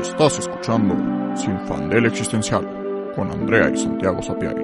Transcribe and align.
Estás 0.00 0.38
escuchando 0.38 0.94
Sin 1.36 1.58
Fandel 1.66 2.06
Existencial 2.06 3.12
con 3.14 3.30
Andrea 3.30 3.70
y 3.70 3.76
Santiago 3.76 4.22
Sapiari. 4.22 4.62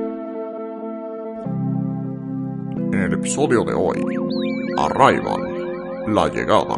En 2.92 2.94
el 2.94 3.12
episodio 3.14 3.64
de 3.64 3.72
hoy, 3.72 4.04
Arrival, 4.76 6.14
la 6.14 6.28
llegada. 6.28 6.76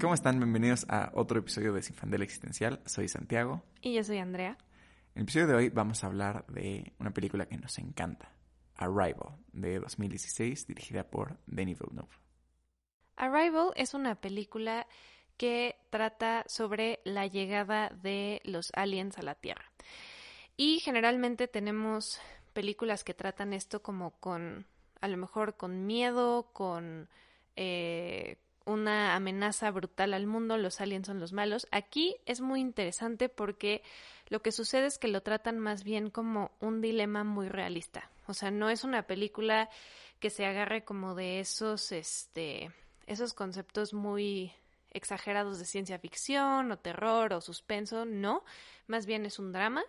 ¿Cómo 0.00 0.14
están? 0.14 0.38
Bienvenidos 0.38 0.86
a 0.88 1.10
otro 1.14 1.38
episodio 1.38 1.72
de 1.72 1.82
Sin 1.82 1.96
Fandel 1.96 2.22
Existencial. 2.22 2.80
Soy 2.86 3.08
Santiago. 3.08 3.62
Y 3.80 3.94
yo 3.94 4.04
soy 4.04 4.18
Andrea. 4.18 4.56
En 5.14 5.20
el 5.20 5.22
episodio 5.22 5.46
de 5.46 5.54
hoy 5.54 5.68
vamos 5.70 6.04
a 6.04 6.08
hablar 6.08 6.44
de 6.48 6.92
una 6.98 7.10
película 7.10 7.46
que 7.46 7.56
nos 7.56 7.78
encanta, 7.78 8.32
Arrival, 8.76 9.36
de 9.52 9.78
2016, 9.80 10.66
dirigida 10.66 11.04
por 11.04 11.38
Denis 11.46 11.78
Villeneuve. 11.78 12.12
Arrival 13.16 13.70
es 13.76 13.94
una 13.94 14.16
película 14.16 14.86
que 15.36 15.76
trata 15.90 16.44
sobre 16.46 17.00
la 17.04 17.26
llegada 17.26 17.90
de 17.90 18.40
los 18.44 18.70
aliens 18.74 19.18
a 19.18 19.22
la 19.22 19.34
Tierra. 19.34 19.70
Y 20.56 20.80
generalmente 20.80 21.48
tenemos 21.48 22.20
películas 22.52 23.04
que 23.04 23.14
tratan 23.14 23.52
esto 23.52 23.82
como 23.82 24.12
con, 24.20 24.66
a 25.00 25.08
lo 25.08 25.16
mejor 25.16 25.56
con 25.56 25.86
miedo, 25.86 26.50
con 26.52 27.08
eh, 27.56 28.38
una 28.64 29.14
amenaza 29.14 29.70
brutal 29.70 30.14
al 30.14 30.26
mundo, 30.26 30.56
los 30.56 30.80
aliens 30.80 31.06
son 31.06 31.20
los 31.20 31.32
malos. 31.32 31.66
Aquí 31.70 32.16
es 32.26 32.40
muy 32.40 32.60
interesante 32.60 33.28
porque 33.28 33.82
lo 34.28 34.42
que 34.42 34.52
sucede 34.52 34.86
es 34.86 34.98
que 34.98 35.08
lo 35.08 35.22
tratan 35.22 35.58
más 35.58 35.84
bien 35.84 36.10
como 36.10 36.52
un 36.60 36.80
dilema 36.80 37.24
muy 37.24 37.48
realista. 37.48 38.10
O 38.26 38.34
sea, 38.34 38.50
no 38.50 38.70
es 38.70 38.84
una 38.84 39.06
película 39.06 39.68
que 40.18 40.30
se 40.30 40.46
agarre 40.46 40.84
como 40.84 41.14
de 41.14 41.40
esos, 41.40 41.92
este, 41.92 42.70
esos 43.06 43.34
conceptos 43.34 43.92
muy 43.92 44.52
exagerados 44.90 45.58
de 45.58 45.64
ciencia 45.64 45.98
ficción 45.98 46.70
o 46.70 46.78
terror 46.78 47.32
o 47.32 47.40
suspenso, 47.40 48.04
no, 48.04 48.44
más 48.86 49.06
bien 49.06 49.26
es 49.26 49.38
un 49.38 49.52
drama 49.52 49.84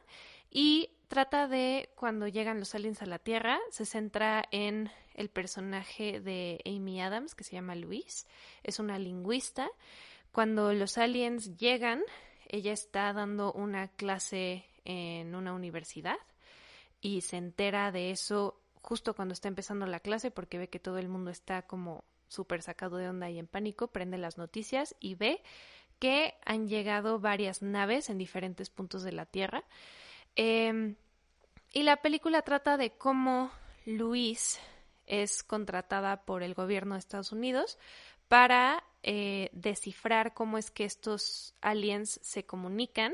y 0.49 0.89
trata 1.07 1.47
de 1.47 1.89
cuando 1.95 2.27
llegan 2.27 2.59
los 2.59 2.75
aliens 2.75 3.01
a 3.01 3.05
la 3.05 3.19
Tierra, 3.19 3.59
se 3.71 3.85
centra 3.85 4.43
en 4.51 4.89
el 5.13 5.29
personaje 5.29 6.19
de 6.19 6.61
Amy 6.65 7.01
Adams 7.01 7.35
que 7.35 7.43
se 7.43 7.53
llama 7.53 7.75
Louise, 7.75 8.25
es 8.63 8.79
una 8.79 8.97
lingüista. 8.99 9.69
Cuando 10.31 10.73
los 10.73 10.97
aliens 10.97 11.57
llegan, 11.57 12.03
ella 12.49 12.73
está 12.73 13.13
dando 13.13 13.51
una 13.53 13.87
clase 13.89 14.65
en 14.83 15.35
una 15.35 15.53
universidad 15.53 16.17
y 17.01 17.21
se 17.21 17.37
entera 17.37 17.91
de 17.91 18.11
eso 18.11 18.59
justo 18.81 19.15
cuando 19.15 19.33
está 19.33 19.47
empezando 19.47 19.85
la 19.85 19.99
clase 19.99 20.31
porque 20.31 20.57
ve 20.57 20.69
que 20.69 20.79
todo 20.79 20.97
el 20.97 21.09
mundo 21.09 21.31
está 21.31 21.63
como 21.63 22.03
súper 22.27 22.61
sacado 22.61 22.97
de 22.97 23.09
onda 23.09 23.29
y 23.29 23.39
en 23.39 23.47
pánico, 23.47 23.87
prende 23.87 24.17
las 24.17 24.37
noticias 24.37 24.95
y 24.99 25.15
ve 25.15 25.41
que 25.99 26.35
han 26.45 26.67
llegado 26.67 27.19
varias 27.19 27.61
naves 27.61 28.09
en 28.09 28.17
diferentes 28.17 28.69
puntos 28.69 29.03
de 29.03 29.11
la 29.11 29.25
Tierra. 29.25 29.63
Eh, 30.35 30.95
y 31.73 31.83
la 31.83 31.97
película 31.97 32.41
trata 32.41 32.77
de 32.77 32.91
cómo 32.91 33.51
Luis 33.85 34.59
es 35.07 35.43
contratada 35.43 36.23
por 36.25 36.43
el 36.43 36.53
gobierno 36.53 36.95
de 36.95 36.99
Estados 36.99 37.31
Unidos 37.31 37.77
para 38.27 38.83
eh, 39.07 39.49
descifrar 39.53 40.33
cómo 40.33 40.57
es 40.57 40.71
que 40.71 40.83
estos 40.83 41.53
aliens 41.61 42.19
se 42.23 42.43
comunican 42.43 43.13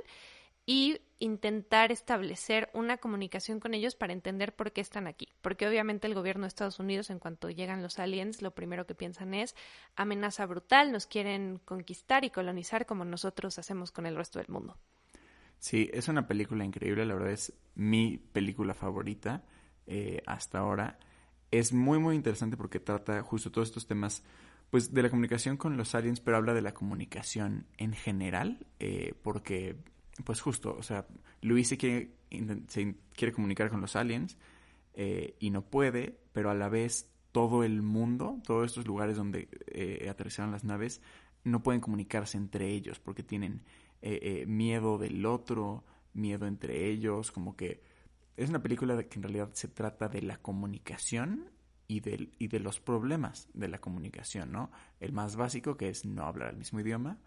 y 0.65 1.01
intentar 1.19 1.91
establecer 1.91 2.69
una 2.73 2.97
comunicación 2.97 3.59
con 3.59 3.73
ellos 3.73 3.95
para 3.95 4.13
entender 4.13 4.55
por 4.55 4.71
qué 4.71 4.79
están 4.79 5.05
aquí. 5.05 5.27
Porque 5.41 5.67
obviamente 5.67 6.07
el 6.07 6.15
gobierno 6.15 6.43
de 6.43 6.47
Estados 6.47 6.79
Unidos, 6.79 7.09
en 7.09 7.19
cuanto 7.19 7.49
llegan 7.49 7.83
los 7.83 7.99
aliens, 7.99 8.41
lo 8.41 8.55
primero 8.55 8.87
que 8.87 8.95
piensan 8.95 9.33
es 9.33 9.53
amenaza 9.97 10.45
brutal, 10.45 10.93
nos 10.93 11.07
quieren 11.07 11.59
conquistar 11.65 12.23
y 12.23 12.29
colonizar 12.29 12.85
como 12.85 13.03
nosotros 13.03 13.59
hacemos 13.59 13.91
con 13.91 14.05
el 14.05 14.15
resto 14.15 14.39
del 14.39 14.47
mundo. 14.47 14.77
Sí, 15.59 15.89
es 15.93 16.07
una 16.07 16.25
película 16.25 16.63
increíble, 16.63 17.05
la 17.05 17.15
verdad 17.15 17.33
es 17.33 17.53
mi 17.75 18.17
película 18.17 18.73
favorita 18.73 19.43
eh, 19.87 20.23
hasta 20.25 20.59
ahora. 20.59 20.97
Es 21.51 21.73
muy, 21.73 21.99
muy 21.99 22.15
interesante 22.15 22.55
porque 22.55 22.79
trata 22.79 23.21
justo 23.23 23.51
todos 23.51 23.67
estos 23.67 23.87
temas 23.87 24.23
pues 24.71 24.93
de 24.93 25.03
la 25.03 25.09
comunicación 25.09 25.57
con 25.57 25.77
los 25.77 25.93
aliens, 25.93 26.21
pero 26.21 26.37
habla 26.37 26.53
de 26.53 26.61
la 26.61 26.73
comunicación 26.73 27.67
en 27.77 27.93
general, 27.93 28.65
eh, 28.79 29.13
porque 29.21 29.77
pues 30.23 30.41
justo, 30.41 30.75
o 30.77 30.83
sea, 30.83 31.05
Luis 31.41 31.67
se 31.67 31.77
quiere, 31.77 32.11
se 32.67 32.95
quiere 33.13 33.33
comunicar 33.33 33.69
con 33.69 33.81
los 33.81 33.95
aliens 33.95 34.37
eh, 34.93 35.35
y 35.39 35.49
no 35.49 35.63
puede, 35.63 36.17
pero 36.31 36.49
a 36.49 36.53
la 36.53 36.69
vez 36.69 37.09
todo 37.31 37.63
el 37.63 37.81
mundo, 37.81 38.39
todos 38.45 38.67
estos 38.67 38.87
lugares 38.87 39.17
donde 39.17 39.47
eh, 39.67 40.07
aterrizaron 40.09 40.51
las 40.51 40.63
naves, 40.63 41.01
no 41.43 41.63
pueden 41.63 41.81
comunicarse 41.81 42.37
entre 42.37 42.69
ellos 42.69 42.99
porque 42.99 43.23
tienen 43.23 43.61
eh, 44.01 44.45
miedo 44.47 44.97
del 44.97 45.25
otro, 45.25 45.83
miedo 46.13 46.45
entre 46.45 46.89
ellos, 46.89 47.31
como 47.31 47.55
que 47.55 47.81
es 48.37 48.49
una 48.49 48.61
película 48.61 49.01
que 49.03 49.15
en 49.15 49.23
realidad 49.23 49.49
se 49.53 49.67
trata 49.67 50.07
de 50.07 50.21
la 50.21 50.37
comunicación 50.37 51.49
y, 51.91 52.47
de 52.47 52.59
los 52.59 52.79
problemas 52.79 53.49
de 53.53 53.67
la 53.67 53.79
comunicación, 53.79 54.51
¿no? 54.51 54.71
El 54.99 55.11
más 55.11 55.35
básico 55.35 55.75
que 55.75 55.89
es 55.89 56.05
no 56.05 56.23
hablar 56.23 56.51
el 56.51 56.57
mismo 56.57 56.79
idioma, 56.79 57.17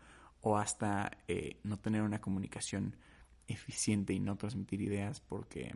o 0.41 0.56
hasta 0.56 1.19
eh, 1.28 1.58
no 1.64 1.78
tener 1.78 2.02
una 2.02 2.20
comunicación 2.20 2.97
eficiente 3.47 4.14
y 4.14 4.20
no 4.20 4.36
transmitir 4.36 4.80
ideas 4.80 5.20
porque, 5.20 5.75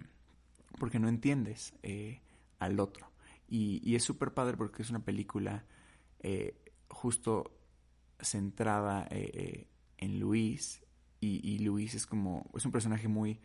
porque 0.78 0.98
no 0.98 1.08
entiendes 1.08 1.74
eh, 1.82 2.22
al 2.58 2.80
otro. 2.80 3.10
Y, 3.48 3.94
es 3.94 4.04
súper 4.04 4.32
padre 4.32 4.56
porque 4.56 4.82
es 4.82 4.90
una 4.90 5.04
película 5.04 5.64
eh, 6.20 6.54
justo 6.88 7.54
centrada 8.20 9.06
en 9.10 10.18
Luis 10.18 10.82
y, 11.20 11.58
Luis 11.58 11.94
es 11.94 12.06
como, 12.06 12.50
es 12.54 12.64
un 12.64 12.72
personaje 12.72 13.08
muy, 13.08 13.40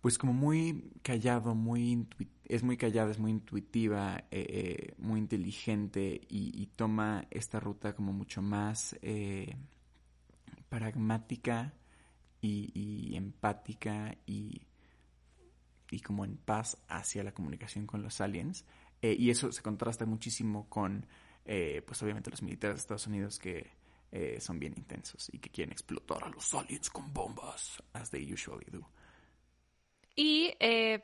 pues 0.00 0.18
como 0.18 0.32
muy 0.32 0.90
callado, 1.02 1.54
muy 1.54 2.06
es 2.46 2.62
muy 2.62 2.76
callada, 2.76 3.10
es 3.10 3.18
muy 3.18 3.30
intuitiva, 3.30 4.24
muy 4.98 5.20
inteligente 5.20 6.20
y, 6.28 6.60
y, 6.60 6.66
toma 6.66 7.26
esta 7.30 7.60
ruta 7.60 7.94
como 7.94 8.12
mucho 8.12 8.42
más 8.42 8.96
pragmática 10.68 11.72
y, 12.40 13.16
empática 13.16 14.16
y, 14.26 14.62
y, 15.90 16.00
como 16.00 16.24
en 16.24 16.36
paz 16.36 16.76
hacia 16.88 17.24
la 17.24 17.32
comunicación 17.32 17.86
con 17.86 18.02
los 18.02 18.20
aliens. 18.20 18.64
Eh, 19.00 19.16
y 19.18 19.30
eso 19.30 19.52
se 19.52 19.62
contrasta 19.62 20.06
muchísimo 20.06 20.68
con, 20.68 21.06
eh, 21.44 21.82
pues 21.86 22.02
obviamente, 22.02 22.30
los 22.30 22.42
militares 22.42 22.76
de 22.76 22.80
Estados 22.80 23.06
Unidos 23.06 23.38
que 23.38 23.70
eh, 24.12 24.38
son 24.40 24.58
bien 24.58 24.74
intensos 24.76 25.30
y 25.32 25.38
que 25.38 25.50
quieren 25.50 25.72
explotar 25.72 26.24
a 26.24 26.28
los 26.28 26.52
aliens 26.54 26.90
con 26.90 27.12
bombas, 27.12 27.82
as 27.92 28.10
they 28.10 28.30
usually 28.32 28.66
do. 28.70 28.86
Y 30.16 30.54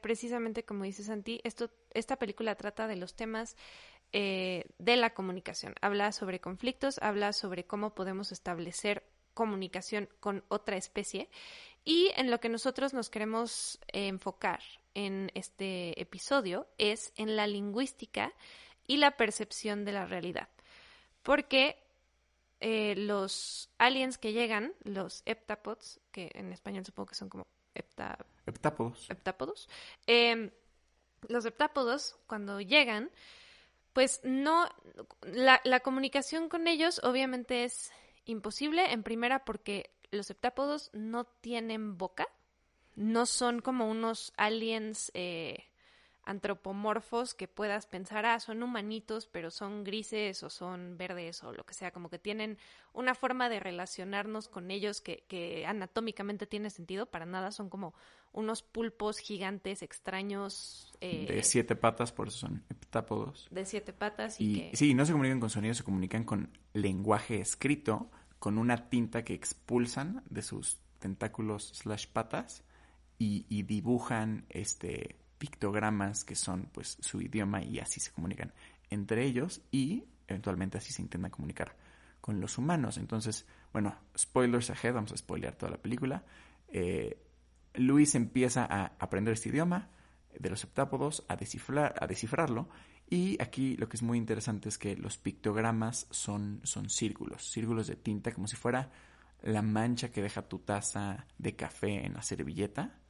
precisamente 0.03 0.65
como 0.65 0.85
dice 0.85 1.03
Santi, 1.03 1.41
esta 1.43 2.17
película 2.17 2.55
trata 2.55 2.87
de 2.87 2.97
los 2.97 3.15
temas 3.15 3.57
de 4.13 4.65
la 4.79 5.15
comunicación. 5.15 5.75
Habla 5.81 6.13
sobre 6.13 6.41
conflictos, 6.41 6.99
habla 7.03 7.33
sobre 7.33 7.65
cómo 7.65 7.95
podemos 7.95 8.31
establecer 8.31 9.05
comunicación 9.35 10.09
con 10.21 10.45
otra 10.49 10.77
especie. 10.77 11.29
Y 11.85 12.13
en 12.17 12.31
lo 12.31 12.41
que 12.41 12.49
nosotros 12.49 12.93
nos 12.93 13.09
queremos 13.09 13.79
enfocar 13.89 14.61
en 14.95 15.31
este 15.35 16.01
episodio 16.01 16.67
es 16.79 17.13
en 17.17 17.37
la 17.37 17.47
lingüística 17.47 18.33
y 18.87 18.99
la 18.99 19.17
percepción 19.17 19.85
de 19.85 19.93
la 19.93 20.05
realidad. 20.05 20.49
Porque 21.23 21.83
eh, 22.61 22.95
los 22.97 23.71
aliens 23.79 24.19
que 24.19 24.33
llegan, 24.33 24.75
los 24.85 25.23
heptapods, 25.25 26.01
que 26.13 26.31
en 26.35 26.53
español 26.53 26.85
supongo 26.85 27.07
que 27.09 27.15
son 27.15 27.29
como 27.29 27.47
heptápodos, 28.51 29.11
heptápodos. 29.11 29.69
Em, 30.07 30.51
los 31.29 31.45
heptápodos 31.45 32.17
cuando 32.27 32.61
llegan, 32.61 33.11
pues 33.93 34.21
no, 34.25 34.69
la, 35.23 35.61
la 35.65 35.81
comunicación 35.81 36.49
con 36.49 36.67
ellos 36.67 37.01
obviamente 37.03 37.65
es 37.65 37.93
imposible, 38.25 38.93
en 38.93 39.03
primera 39.03 39.45
porque 39.45 39.91
los 40.11 40.31
heptápodos 40.31 40.91
no 40.93 41.25
tienen 41.25 41.97
boca, 41.97 42.27
no 42.97 43.27
son 43.27 43.61
como 43.61 43.89
unos 43.89 44.33
aliens 44.37 45.11
eh, 45.15 45.70
antropomorfos 46.31 47.35
que 47.35 47.49
puedas 47.49 47.87
pensar, 47.87 48.25
ah, 48.25 48.41
son 48.41 48.63
humanitos, 48.63 49.27
pero 49.27 49.51
son 49.51 49.85
grises 49.85 50.43
o 50.43 50.51
son 50.51 50.97
verdes 50.97 51.43
o 51.43 51.53
lo 51.53 51.65
que 51.65 51.75
sea, 51.75 51.91
como 51.91 52.09
que 52.09 52.19
tienen 52.19 52.59
una 52.93 53.15
forma 53.15 53.49
de 53.49 53.61
relacionarnos 53.61 54.49
con 54.49 54.71
ellos 54.71 55.01
que, 55.01 55.25
que 55.29 55.67
anatómicamente 55.67 56.47
tiene 56.47 56.71
sentido, 56.71 57.07
para 57.07 57.27
nada, 57.27 57.51
son 57.51 57.69
como 57.69 57.95
unos 58.33 58.63
pulpos 58.63 59.19
gigantes 59.19 59.83
extraños. 59.83 60.93
Eh, 61.01 61.27
de 61.27 61.43
siete 61.43 61.77
patas, 61.77 62.13
por 62.13 62.29
eso 62.29 62.39
son 62.39 62.65
heptápodos. 62.71 63.49
De 63.51 63.65
siete 63.65 63.93
patas 63.93 64.41
y, 64.41 64.71
Sí, 64.75 64.95
no 64.95 65.05
se 65.05 65.13
comunican 65.13 65.41
con 65.41 65.51
sonidos, 65.51 65.79
se 65.79 65.85
comunican 65.85 66.25
con 66.25 66.57
lenguaje 66.73 67.41
escrito, 67.41 68.11
con 68.39 68.59
una 68.59 68.89
tinta 68.89 69.25
que 69.25 69.35
expulsan 69.35 70.23
de 70.31 70.43
sus 70.43 70.79
tentáculos 70.99 71.73
slash 71.75 72.07
patas 72.07 72.65
y, 73.19 73.63
dibujan 73.65 74.47
este 74.49 75.20
pictogramas 75.41 76.23
que 76.23 76.35
son 76.35 76.69
pues 76.71 76.99
su 77.01 77.23
idioma 77.23 77.65
y 77.65 77.79
así 77.79 77.99
se 77.99 78.13
comunican 78.13 78.53
entre 78.91 79.25
ellos 79.25 79.63
y 79.71 80.05
eventualmente 80.29 80.77
así 80.77 80.93
se 80.93 81.01
intentan 81.01 81.31
comunicar 81.31 81.75
con 82.21 82.41
los 82.41 82.59
humanos. 82.59 82.99
Entonces, 82.99 83.47
bueno, 83.73 83.97
spoilers 84.17 84.69
ahead, 84.69 84.93
vamos 84.93 85.13
a 85.13 85.17
spoilear 85.17 85.57
toda 85.57 85.73
la 85.73 85.79
película. 85.79 86.23
Eh, 86.69 87.19
Luis 87.75 88.15
empieza 88.15 88.67
a 88.69 88.93
aprender 88.99 89.33
este 89.33 89.49
idioma 89.49 89.89
de 90.39 90.51
los 90.51 90.61
septápodos, 90.61 91.25
a, 91.27 91.37
descifrar, 91.37 91.95
a 91.99 92.07
descifrarlo, 92.07 92.69
y 93.09 93.41
aquí 93.43 93.77
lo 93.79 93.89
que 93.89 93.97
es 93.97 94.03
muy 94.03 94.19
interesante 94.19 94.69
es 94.69 94.77
que 94.77 94.95
los 94.95 95.17
pictogramas 95.17 96.07
son, 96.11 96.61
son 96.65 96.91
círculos, 96.91 97.51
círculos 97.51 97.87
de 97.87 97.97
tinta, 97.97 98.33
como 98.33 98.47
si 98.47 98.57
fuera 98.57 98.93
la 99.43 99.63
mancha 99.63 100.13
que 100.13 100.23
deja 100.23 100.49
tu 100.49 100.59
taza 100.59 101.27
de 101.39 101.57
café 101.57 102.05
en 102.05 102.13
la 102.13 102.23
servilleta, 102.23 103.01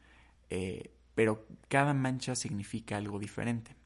eh, 0.48 0.94
pero 1.20 1.46
cada 1.68 1.92
mancha 1.92 2.34
significa 2.34 2.96
algo 2.96 3.18
diferente. 3.18 3.76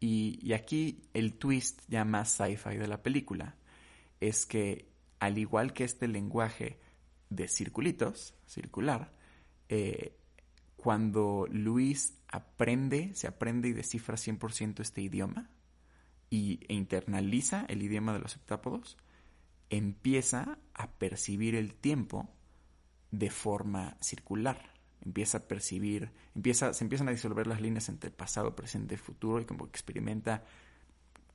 Y, 0.00 0.50
aquí 0.54 1.02
el 1.12 1.34
twist 1.34 1.82
ya 1.88 2.06
más 2.06 2.30
sci-fi 2.30 2.78
de 2.78 2.88
la 2.88 3.02
película 3.02 3.54
es 4.18 4.46
que 4.46 4.88
al 5.20 5.36
igual 5.36 5.74
que 5.74 5.84
este 5.84 6.08
lenguaje 6.08 6.80
de 7.28 7.48
circulitos, 7.48 8.34
circular, 8.46 9.12
eh, 9.68 10.16
cuando 10.78 11.46
Luis 11.50 12.16
aprende, 12.28 13.14
se 13.14 13.26
aprende 13.26 13.68
y 13.68 13.74
descifra 13.74 14.16
100% 14.16 14.80
este 14.80 15.02
idioma 15.02 15.50
y, 16.30 16.60
e 16.66 16.72
internaliza 16.72 17.66
el 17.68 17.82
idioma 17.82 18.14
de 18.14 18.20
los 18.20 18.32
septápodos, 18.32 18.96
empieza 19.68 20.56
a 20.72 20.92
percibir 20.92 21.54
el 21.54 21.74
tiempo 21.74 22.26
de 23.10 23.28
forma 23.28 23.98
circular. 24.00 24.67
Empieza 25.04 25.38
a 25.38 25.40
percibir, 25.48 26.10
empieza, 26.34 26.74
se 26.74 26.84
empiezan 26.84 27.08
a 27.08 27.12
disolver 27.12 27.46
las 27.46 27.60
líneas 27.60 27.88
entre 27.88 28.10
pasado, 28.10 28.54
presente 28.54 28.94
y 28.94 28.98
futuro 28.98 29.40
y 29.40 29.44
como 29.44 29.66
experimenta 29.66 30.44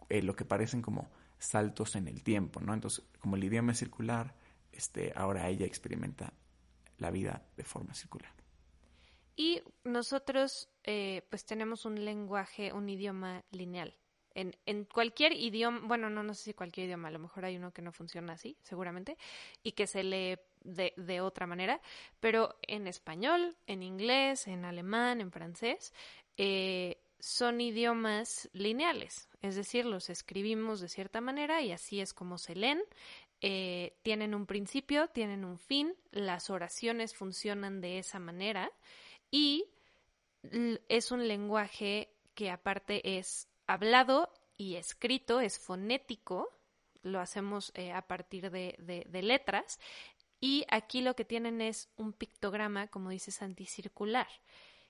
eh, 0.09 0.21
lo 0.21 0.35
que 0.35 0.45
parecen 0.45 0.81
como 0.81 1.09
saltos 1.39 1.95
en 1.95 2.07
el 2.07 2.23
tiempo, 2.23 2.59
¿no? 2.61 2.73
Entonces, 2.73 3.03
como 3.19 3.35
el 3.35 3.43
idioma 3.43 3.71
es 3.71 3.79
circular, 3.79 4.35
este, 4.71 5.13
ahora 5.15 5.49
ella 5.49 5.65
experimenta 5.65 6.33
la 6.97 7.11
vida 7.11 7.43
de 7.57 7.63
forma 7.63 7.93
circular. 7.93 8.31
Y 9.35 9.61
nosotros, 9.83 10.69
eh, 10.83 11.23
pues 11.29 11.45
tenemos 11.45 11.85
un 11.85 12.05
lenguaje, 12.05 12.71
un 12.71 12.87
idioma 12.89 13.43
lineal. 13.51 13.95
En, 14.35 14.55
en, 14.65 14.85
cualquier 14.85 15.33
idioma, 15.33 15.81
bueno, 15.83 16.09
no, 16.09 16.23
no 16.23 16.33
sé 16.33 16.43
si 16.43 16.53
cualquier 16.53 16.87
idioma, 16.87 17.09
a 17.09 17.11
lo 17.11 17.19
mejor 17.19 17.45
hay 17.45 17.55
uno 17.55 17.71
que 17.71 17.83
no 17.83 17.91
funciona 17.91 18.33
así, 18.33 18.57
seguramente, 18.63 19.17
y 19.61 19.73
que 19.73 19.85
se 19.85 20.03
lee 20.03 20.37
de, 20.63 21.21
otra 21.21 21.47
manera, 21.47 21.81
pero 22.19 22.57
en 22.61 22.87
español, 22.87 23.55
en 23.67 23.83
inglés, 23.83 24.47
en 24.47 24.65
alemán, 24.65 25.21
en 25.21 25.31
francés, 25.31 25.93
eh, 26.37 27.01
son 27.19 27.61
idiomas 27.61 28.49
lineales, 28.53 29.29
es 29.41 29.55
decir, 29.55 29.85
los 29.85 30.09
escribimos 30.09 30.81
de 30.81 30.89
cierta 30.89 31.21
manera 31.21 31.61
y 31.61 31.71
así 31.71 32.01
es 32.01 32.13
como 32.13 32.37
se 32.37 32.55
leen. 32.55 32.81
Eh, 33.45 33.97
tienen 34.03 34.35
un 34.35 34.45
principio, 34.45 35.09
tienen 35.09 35.43
un 35.43 35.59
fin, 35.59 35.93
las 36.11 36.49
oraciones 36.49 37.13
funcionan 37.13 37.81
de 37.81 37.99
esa 37.99 38.19
manera 38.19 38.71
y 39.31 39.65
es 40.89 41.11
un 41.11 41.27
lenguaje 41.27 42.09
que 42.35 42.51
aparte 42.51 43.17
es 43.17 43.47
hablado 43.67 44.31
y 44.57 44.75
escrito, 44.75 45.39
es 45.39 45.59
fonético, 45.59 46.49
lo 47.01 47.19
hacemos 47.19 47.71
eh, 47.75 47.91
a 47.91 48.01
partir 48.01 48.49
de, 48.49 49.07
letras 49.21 49.79
y 50.43 50.65
aquí 50.67 51.01
lo 51.01 51.15
que 51.15 51.23
tienen 51.23 51.61
es 51.61 51.87
un 51.95 52.11
pictograma, 52.11 52.87
como 52.87 53.11
dices, 53.11 53.41
anticircular 53.41 54.27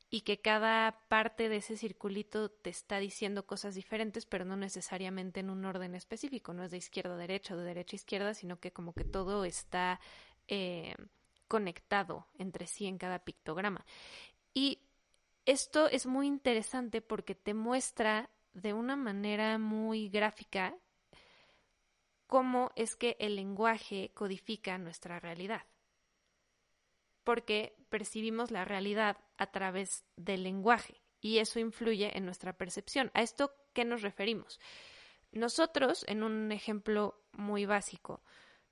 y 0.10 0.22
que 0.22 0.42
cada 0.42 1.06
parte 1.10 1.48
de 1.48 1.58
ese 1.58 1.78
circulito 1.78 2.50
te 2.50 2.72
está 2.72 2.98
diciendo 2.98 3.46
cosas 3.46 3.76
diferentes, 3.76 4.26
pero 4.26 4.46
no 4.46 4.56
necesariamente 4.56 5.42
en 5.42 5.52
un 5.52 5.64
orden 5.66 5.94
específico, 5.94 6.56
no 6.56 6.64
es 6.64 6.72
de 6.72 6.78
izquierda 6.78 7.14
a 7.14 7.18
derecha 7.18 7.54
o 7.54 7.58
de 7.58 7.66
derecha 7.66 7.94
a 7.94 7.98
izquierda, 7.98 8.34
sino 8.34 8.60
que 8.60 8.74
como 8.74 8.94
que 8.94 9.04
todo 9.04 9.46
está 9.46 10.00
eh, 10.48 10.96
conectado 11.48 12.26
entre 12.40 12.66
sí 12.66 12.88
en 12.88 12.98
cada 12.98 13.20
pictograma. 13.20 13.86
Y 14.56 14.80
esto 15.46 15.88
es 15.88 16.08
muy 16.08 16.26
interesante 16.26 17.04
porque 17.04 17.36
te 17.36 17.54
muestra 17.54 18.32
de 18.54 18.74
una 18.74 18.96
manera 18.96 19.60
muy 19.60 20.10
gráfica 20.10 20.76
cómo 22.34 22.72
es 22.76 22.96
que 22.96 23.16
el 23.20 23.36
lenguaje 23.36 24.10
codifica 24.16 24.80
nuestra 24.80 25.20
realidad. 25.20 25.62
Porque 27.24 27.76
percibimos 27.90 28.50
la 28.50 28.66
realidad 28.66 29.18
a 29.38 29.52
través 29.52 30.04
del 30.16 30.42
lenguaje 30.42 31.00
y 31.22 31.38
eso 31.38 31.60
influye 31.60 32.18
en 32.18 32.26
nuestra 32.26 32.54
percepción. 32.54 33.12
¿A 33.14 33.22
esto 33.22 33.54
qué 33.74 33.86
nos 33.86 34.02
referimos? 34.02 34.60
Nosotros, 35.32 36.06
en 36.08 36.24
un 36.24 36.52
ejemplo 36.52 37.22
muy 37.34 37.68
básico, 37.68 38.24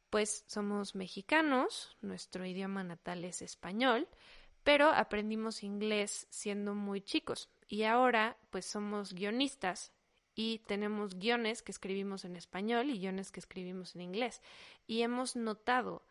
pues 0.09 0.43
somos 0.47 0.95
mexicanos, 0.95 1.95
nuestro 2.01 2.47
idioma 2.47 2.83
natal 2.83 3.23
es 3.25 3.43
español, 3.43 4.07
pero 4.63 4.87
aprendimos 4.87 5.61
inglés 5.61 6.25
siendo 6.31 6.73
muy 6.73 7.01
chicos 7.01 7.47
y 7.67 7.83
ahora 7.83 8.39
pues 8.49 8.65
somos 8.65 9.13
guionistas 9.13 9.93
y 10.35 10.59
tenemos 10.59 11.15
guiones 11.17 11.61
que 11.61 11.71
escribimos 11.71 12.25
en 12.25 12.35
español 12.35 12.89
y 12.89 12.99
guiones 12.99 13.31
que 13.31 13.39
escribimos 13.39 13.95
en 13.95 14.01
inglés. 14.01 14.41
Y 14.87 15.01
hemos 15.01 15.35
notado 15.35 16.05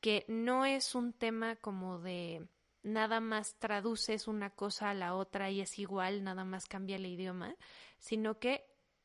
que 0.00 0.24
no 0.28 0.64
es 0.64 0.94
un 0.94 1.12
tema 1.12 1.56
como 1.56 1.98
de 1.98 2.46
nada 2.82 3.20
más 3.20 3.54
traduces 3.58 4.26
una 4.26 4.50
cosa 4.50 4.90
a 4.90 4.94
la 4.94 5.14
otra 5.14 5.50
y 5.50 5.60
es 5.60 5.78
igual, 5.78 6.24
nada 6.24 6.44
más 6.44 6.66
cambia 6.66 6.96
el 6.96 7.06
idioma, 7.06 7.54
sino 7.98 8.38
que 8.38 8.64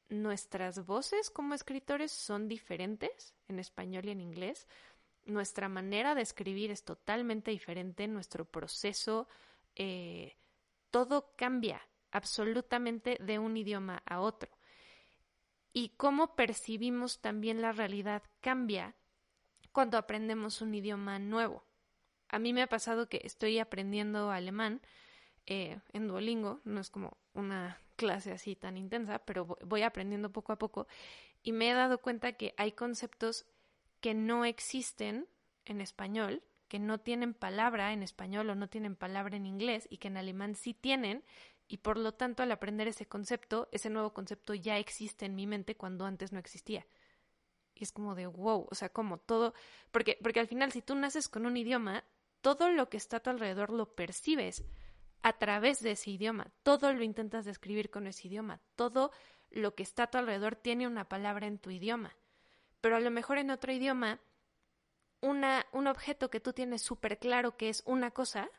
nuestras 0.09 0.85
voces 0.85 1.29
como 1.29 1.53
escritores 1.53 2.11
son 2.11 2.47
diferentes 2.47 3.35
en 3.47 3.59
español 3.59 4.05
y 4.05 4.11
en 4.11 4.21
inglés, 4.21 4.67
nuestra 5.25 5.67
manera 5.67 6.15
de 6.15 6.21
escribir 6.21 6.71
es 6.71 6.83
totalmente 6.83 7.51
diferente, 7.51 8.07
nuestro 8.07 8.45
proceso, 8.45 9.27
eh, 9.75 10.38
todo 10.89 11.33
cambia 11.35 11.81
absolutamente 12.12 13.18
de 13.19 13.39
un 13.39 13.57
idioma 13.57 14.01
a 14.06 14.19
otro. 14.19 14.50
Y 15.74 15.89
cómo 15.98 16.36
percibimos 16.36 17.19
también 17.19 17.62
la 17.62 17.71
realidad 17.71 18.24
cambia 18.42 18.95
cuando 19.71 19.98
aprendemos 19.98 20.62
un 20.62 20.74
idioma 20.74 21.19
nuevo. 21.19 21.63
A 22.30 22.39
mí 22.39 22.54
me 22.54 22.63
ha 22.63 22.68
pasado 22.68 23.07
que 23.09 23.21
estoy 23.24 23.59
aprendiendo 23.59 24.31
alemán 24.31 24.81
eh, 25.45 25.80
en 25.94 26.07
Duolingo, 26.07 26.62
no 26.65 26.81
es 26.81 26.89
como 26.89 27.18
una 27.33 27.80
clase 27.95 28.31
así 28.31 28.56
tan 28.56 28.77
intensa, 28.77 29.20
pero 29.20 29.58
voy 29.63 29.84
aprendiendo 29.84 30.31
poco 30.31 30.51
a 30.51 30.58
poco 30.58 30.88
y 31.43 31.51
me 31.51 31.70
he 31.70 31.74
dado 31.74 32.01
cuenta 32.01 32.34
que 32.34 32.53
hay 32.58 32.74
conceptos 32.74 33.46
que 34.01 34.13
no 34.13 34.46
existen 34.46 35.27
en 35.65 35.81
español, 35.81 36.43
que 36.67 36.79
no 36.79 37.00
tienen 37.00 37.34
palabra 37.34 37.93
en 37.93 38.03
español 38.03 38.50
o 38.50 38.55
no 38.55 38.67
tienen 38.67 38.96
palabra 38.96 39.38
en 39.38 39.46
inglés 39.46 39.88
y 39.89 39.98
que 39.98 40.10
en 40.10 40.17
alemán 40.17 40.55
sí 40.55 40.74
tienen 40.74 41.24
y 41.67 41.77
por 41.77 41.97
lo 41.97 42.13
tanto 42.13 42.43
al 42.43 42.51
aprender 42.51 42.88
ese 42.88 43.07
concepto, 43.07 43.67
ese 43.71 43.89
nuevo 43.89 44.13
concepto 44.13 44.53
ya 44.53 44.77
existe 44.77 45.25
en 45.25 45.36
mi 45.36 45.47
mente 45.47 45.75
cuando 45.75 46.05
antes 46.05 46.31
no 46.31 46.39
existía. 46.39 46.86
Y 47.75 47.83
es 47.83 47.91
como 47.91 48.15
de 48.15 48.25
wow, 48.25 48.67
o 48.69 48.75
sea, 48.75 48.89
como 48.89 49.19
todo, 49.19 49.53
porque, 49.91 50.17
porque 50.21 50.39
al 50.39 50.47
final 50.47 50.71
si 50.71 50.81
tú 50.81 50.95
naces 50.95 51.27
con 51.27 51.45
un 51.45 51.57
idioma, 51.57 52.05
todo 52.41 52.69
lo 52.71 52.89
que 52.89 52.97
está 52.97 53.17
a 53.17 53.19
tu 53.19 53.29
alrededor 53.29 53.71
lo 53.71 53.93
percibes 53.93 54.63
a 55.21 55.33
través 55.33 55.81
de 55.81 55.91
ese 55.91 56.12
idioma, 56.12 56.51
todo 56.63 56.93
lo 56.93 57.03
intentas 57.03 57.45
describir 57.45 57.89
con 57.89 58.07
ese 58.07 58.27
idioma, 58.27 58.62
todo 58.75 59.12
lo 59.50 59.75
que 59.75 59.83
está 59.83 60.03
a 60.03 60.07
tu 60.09 60.17
alrededor 60.17 60.55
tiene 60.55 60.88
una 60.88 61.09
palabra 61.09 61.47
en 61.47 61.59
tu 61.59 61.69
idioma. 61.69 62.15
Pero 62.81 62.95
a 62.95 63.00
lo 63.00 63.12
mejor 63.12 63.38
en 63.38 63.51
otro 63.51 63.71
idioma, 63.71 64.21
una, 65.21 65.65
un 65.71 65.88
objeto 65.88 66.29
que 66.29 66.39
tú 66.39 66.53
tienes 66.53 66.81
súper 66.81 67.19
claro 67.19 67.57
que 67.57 67.69
es 67.69 67.83
una 67.86 68.12
cosa, 68.12 68.50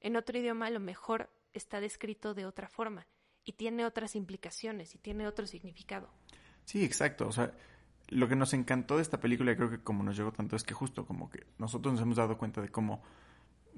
en 0.00 0.16
otro 0.16 0.38
idioma 0.38 0.66
a 0.66 0.70
lo 0.70 0.80
mejor 0.80 1.30
está 1.58 1.80
descrito 1.80 2.34
de 2.34 2.46
otra 2.46 2.68
forma 2.68 3.06
y 3.44 3.52
tiene 3.52 3.84
otras 3.84 4.16
implicaciones 4.16 4.94
y 4.94 4.98
tiene 4.98 5.26
otro 5.26 5.46
significado. 5.46 6.10
Sí, 6.64 6.84
exacto. 6.84 7.28
O 7.28 7.32
sea, 7.32 7.52
lo 8.08 8.28
que 8.28 8.36
nos 8.36 8.54
encantó 8.54 8.96
de 8.96 9.02
esta 9.02 9.20
película, 9.20 9.54
creo 9.56 9.70
que 9.70 9.82
como 9.82 10.02
nos 10.02 10.16
llegó 10.16 10.32
tanto, 10.32 10.56
es 10.56 10.64
que 10.64 10.74
justo 10.74 11.06
como 11.06 11.30
que 11.30 11.46
nosotros 11.58 11.94
nos 11.94 12.02
hemos 12.02 12.16
dado 12.16 12.38
cuenta 12.38 12.60
de 12.60 12.68
cómo, 12.68 13.02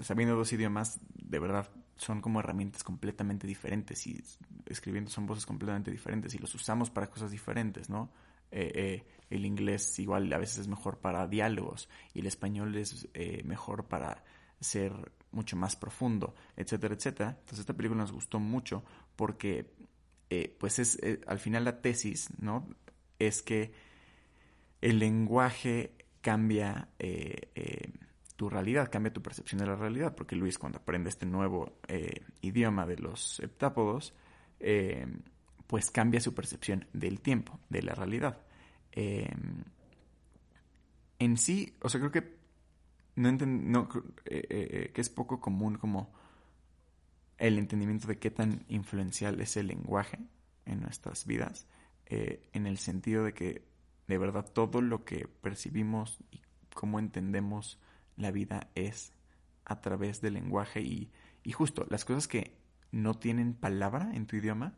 sabiendo 0.00 0.37
dos 0.37 0.52
idiomas, 0.52 1.00
de 1.14 1.38
verdad 1.38 1.68
son 1.96 2.20
como 2.20 2.40
herramientas 2.40 2.82
completamente 2.82 3.46
diferentes 3.46 4.06
y 4.06 4.22
escribiendo 4.66 5.10
son 5.10 5.26
voces 5.26 5.44
completamente 5.44 5.90
diferentes 5.90 6.34
y 6.34 6.38
los 6.38 6.54
usamos 6.54 6.90
para 6.90 7.08
cosas 7.08 7.30
diferentes, 7.30 7.90
¿no? 7.90 8.10
Eh, 8.52 8.72
eh, 8.75 9.06
el 9.30 9.46
inglés 9.46 9.99
igual 10.00 10.32
a 10.32 10.38
veces 10.38 10.58
es 10.58 10.68
mejor 10.68 10.99
para 10.99 11.28
diálogos 11.28 11.88
y 12.14 12.20
el 12.20 12.26
español 12.26 12.75
es 12.75 13.08
eh, 13.14 13.42
mejor 13.44 13.87
para 13.87 14.25
ser 14.58 15.12
mucho 15.32 15.56
más 15.56 15.76
profundo, 15.76 16.34
etcétera, 16.56 16.94
etcétera. 16.94 17.30
Entonces 17.30 17.60
esta 17.60 17.75
película 17.75 18.00
nos 18.00 18.12
gustó 18.12 18.38
mucho 18.40 18.84
porque 19.16 19.72
pues 20.58 20.78
es 20.78 20.99
al 21.26 21.40
final 21.40 21.64
la 21.64 21.82
tesis, 21.82 22.28
¿no? 22.38 22.68
Es 23.18 23.42
que 23.42 23.72
el 24.80 25.00
lenguaje 25.00 25.96
cambia 26.20 26.88
tu 28.40 28.49
realidad, 28.49 28.90
cambia 28.90 29.12
tu 29.12 29.20
percepción 29.20 29.58
de 29.58 29.66
la 29.66 29.76
realidad, 29.76 30.14
porque 30.14 30.34
Luis 30.34 30.56
cuando 30.56 30.78
aprende 30.78 31.10
este 31.10 31.26
nuevo 31.26 31.75
eh, 31.88 32.22
idioma 32.40 32.87
de 32.87 32.96
los 32.96 33.20
septápodos, 33.22 34.14
eh, 34.60 35.06
pues 35.66 35.90
cambia 35.90 36.22
su 36.22 36.32
percepción 36.32 36.87
del 36.94 37.20
tiempo, 37.20 37.60
de 37.68 37.82
la 37.82 37.94
realidad. 37.94 38.38
Eh, 38.92 39.30
en 41.18 41.37
sí, 41.37 41.76
o 41.82 41.90
sea, 41.90 42.00
creo 42.00 42.12
que 42.12 42.39
no, 43.17 43.33
no 43.33 43.88
que 43.88 44.93
es 44.95 45.09
poco 45.09 45.40
común 45.40 45.76
como 45.76 46.12
el 47.38 47.59
entendimiento 47.59 48.07
de 48.07 48.19
qué 48.19 48.31
tan 48.31 48.64
influencial 48.69 49.40
es 49.40 49.57
el 49.57 49.69
lenguaje 49.69 50.19
en 50.67 50.81
nuestras 50.81 51.26
vidas, 51.26 51.67
en 52.07 52.67
el 52.67 52.79
sentido 52.79 53.25
de 53.25 53.33
que 53.33 53.64
de 54.07 54.19
verdad 54.19 54.45
todo 54.52 54.83
lo 54.83 55.05
que 55.05 55.29
percibimos 55.29 56.19
y 56.31 56.40
cómo 56.75 56.99
entendemos 56.99 57.79
la 58.17 58.31
vida 58.31 58.69
es 58.75 59.12
a 59.64 59.81
través 59.81 60.21
del 60.21 60.35
lenguaje 60.35 60.81
y, 60.81 61.12
justo 61.52 61.87
las 61.88 62.05
cosas 62.05 62.29
que 62.29 62.57
no 62.90 63.14
tienen 63.14 63.55
palabra 63.55 64.11
en 64.14 64.26
tu 64.26 64.37
idioma. 64.37 64.75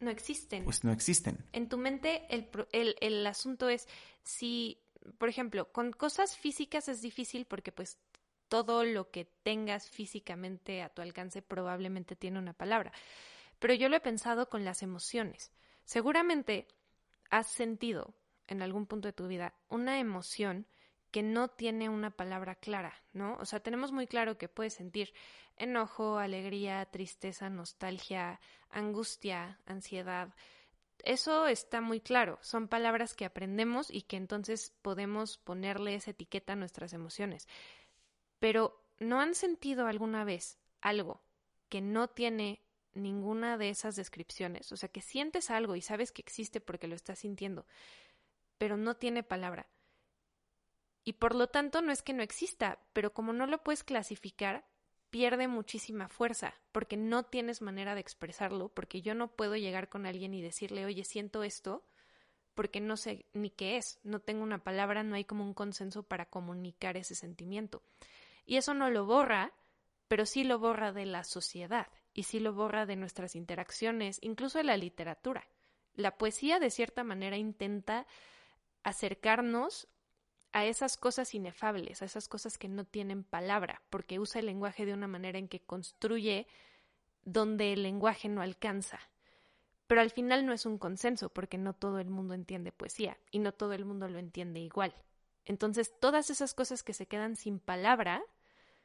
No 0.00 0.10
existen. 0.10 0.64
Pues 0.64 0.84
no 0.84 0.92
existen. 0.92 1.44
En 1.52 1.68
tu 1.68 1.76
mente 1.76 2.22
el, 2.30 2.48
el, 2.72 2.94
el 3.00 3.26
asunto 3.26 3.68
es 3.68 3.88
si, 4.22 4.80
por 5.18 5.28
ejemplo, 5.28 5.72
con 5.72 5.92
cosas 5.92 6.36
físicas 6.36 6.88
es 6.88 7.00
difícil 7.00 7.46
porque 7.46 7.72
pues 7.72 7.98
todo 8.48 8.84
lo 8.84 9.10
que 9.10 9.26
tengas 9.42 9.88
físicamente 9.88 10.82
a 10.82 10.88
tu 10.88 11.02
alcance 11.02 11.42
probablemente 11.42 12.16
tiene 12.16 12.38
una 12.38 12.52
palabra. 12.52 12.92
Pero 13.58 13.74
yo 13.74 13.88
lo 13.88 13.96
he 13.96 14.00
pensado 14.00 14.48
con 14.48 14.64
las 14.64 14.82
emociones. 14.82 15.52
Seguramente 15.84 16.66
has 17.30 17.48
sentido 17.48 18.14
en 18.46 18.62
algún 18.62 18.86
punto 18.86 19.08
de 19.08 19.12
tu 19.12 19.26
vida 19.26 19.54
una 19.68 19.98
emoción 19.98 20.66
que 21.10 21.22
no 21.22 21.48
tiene 21.48 21.88
una 21.88 22.10
palabra 22.10 22.54
clara, 22.54 22.94
¿no? 23.12 23.36
O 23.40 23.46
sea, 23.46 23.60
tenemos 23.60 23.92
muy 23.92 24.06
claro 24.06 24.36
que 24.36 24.48
puedes 24.48 24.74
sentir 24.74 25.14
enojo, 25.56 26.18
alegría, 26.18 26.84
tristeza, 26.86 27.48
nostalgia, 27.48 28.40
angustia, 28.70 29.58
ansiedad. 29.66 30.34
Eso 31.04 31.46
está 31.46 31.80
muy 31.80 32.00
claro, 32.00 32.38
son 32.42 32.68
palabras 32.68 33.14
que 33.14 33.24
aprendemos 33.24 33.90
y 33.90 34.02
que 34.02 34.16
entonces 34.16 34.72
podemos 34.82 35.38
ponerle 35.38 35.94
esa 35.94 36.10
etiqueta 36.10 36.54
a 36.54 36.56
nuestras 36.56 36.92
emociones. 36.92 37.48
Pero 38.38 38.84
¿no 38.98 39.20
han 39.20 39.34
sentido 39.34 39.86
alguna 39.86 40.24
vez 40.24 40.58
algo 40.80 41.22
que 41.68 41.80
no 41.80 42.08
tiene 42.08 42.60
ninguna 42.94 43.56
de 43.58 43.70
esas 43.70 43.96
descripciones? 43.96 44.72
O 44.72 44.76
sea, 44.76 44.88
que 44.88 45.00
sientes 45.00 45.50
algo 45.50 45.76
y 45.76 45.82
sabes 45.82 46.12
que 46.12 46.22
existe 46.22 46.60
porque 46.60 46.88
lo 46.88 46.94
estás 46.94 47.20
sintiendo, 47.20 47.66
pero 48.58 48.76
no 48.76 48.96
tiene 48.96 49.22
palabra 49.22 49.68
y 51.08 51.14
por 51.14 51.34
lo 51.34 51.46
tanto 51.46 51.80
no 51.80 51.90
es 51.90 52.02
que 52.02 52.12
no 52.12 52.22
exista, 52.22 52.80
pero 52.92 53.14
como 53.14 53.32
no 53.32 53.46
lo 53.46 53.62
puedes 53.62 53.82
clasificar, 53.82 54.66
pierde 55.10 55.48
muchísima 55.48 56.08
fuerza, 56.08 56.54
porque 56.72 56.96
no 56.96 57.24
tienes 57.24 57.62
manera 57.62 57.94
de 57.94 58.00
expresarlo, 58.00 58.68
porque 58.68 59.02
yo 59.02 59.14
no 59.14 59.28
puedo 59.28 59.56
llegar 59.56 59.88
con 59.88 60.06
alguien 60.06 60.34
y 60.34 60.42
decirle, 60.42 60.84
oye, 60.84 61.04
siento 61.04 61.42
esto, 61.42 61.84
porque 62.54 62.80
no 62.80 62.96
sé 62.96 63.26
ni 63.32 63.50
qué 63.50 63.76
es, 63.76 64.00
no 64.02 64.20
tengo 64.20 64.42
una 64.42 64.62
palabra, 64.64 65.02
no 65.02 65.14
hay 65.14 65.24
como 65.24 65.44
un 65.44 65.54
consenso 65.54 66.02
para 66.02 66.26
comunicar 66.26 66.96
ese 66.96 67.14
sentimiento. 67.14 67.82
Y 68.44 68.56
eso 68.56 68.74
no 68.74 68.90
lo 68.90 69.06
borra, 69.06 69.52
pero 70.08 70.26
sí 70.26 70.42
lo 70.42 70.58
borra 70.58 70.92
de 70.92 71.06
la 71.06 71.24
sociedad 71.24 71.86
y 72.14 72.24
sí 72.24 72.40
lo 72.40 72.52
borra 72.52 72.86
de 72.86 72.96
nuestras 72.96 73.36
interacciones, 73.36 74.18
incluso 74.22 74.58
de 74.58 74.64
la 74.64 74.76
literatura. 74.76 75.46
La 75.94 76.16
poesía 76.16 76.58
de 76.58 76.70
cierta 76.70 77.04
manera 77.04 77.36
intenta 77.36 78.06
acercarnos 78.82 79.88
a 80.52 80.64
esas 80.64 80.96
cosas 80.96 81.34
inefables, 81.34 82.02
a 82.02 82.04
esas 82.04 82.28
cosas 82.28 82.58
que 82.58 82.68
no 82.68 82.84
tienen 82.84 83.24
palabra, 83.24 83.82
porque 83.90 84.18
usa 84.18 84.40
el 84.40 84.46
lenguaje 84.46 84.86
de 84.86 84.94
una 84.94 85.08
manera 85.08 85.38
en 85.38 85.48
que 85.48 85.60
construye 85.60 86.46
donde 87.24 87.72
el 87.72 87.82
lenguaje 87.82 88.28
no 88.28 88.40
alcanza. 88.40 88.98
Pero 89.86 90.00
al 90.00 90.10
final 90.10 90.46
no 90.46 90.52
es 90.52 90.66
un 90.66 90.78
consenso, 90.78 91.30
porque 91.30 91.58
no 91.58 91.72
todo 91.74 91.98
el 91.98 92.10
mundo 92.10 92.34
entiende 92.34 92.72
poesía 92.72 93.18
y 93.30 93.38
no 93.38 93.52
todo 93.52 93.72
el 93.72 93.84
mundo 93.84 94.08
lo 94.08 94.18
entiende 94.18 94.60
igual. 94.60 94.94
Entonces, 95.44 95.98
todas 95.98 96.28
esas 96.30 96.52
cosas 96.54 96.82
que 96.82 96.92
se 96.92 97.06
quedan 97.06 97.36
sin 97.36 97.58
palabra, 97.58 98.22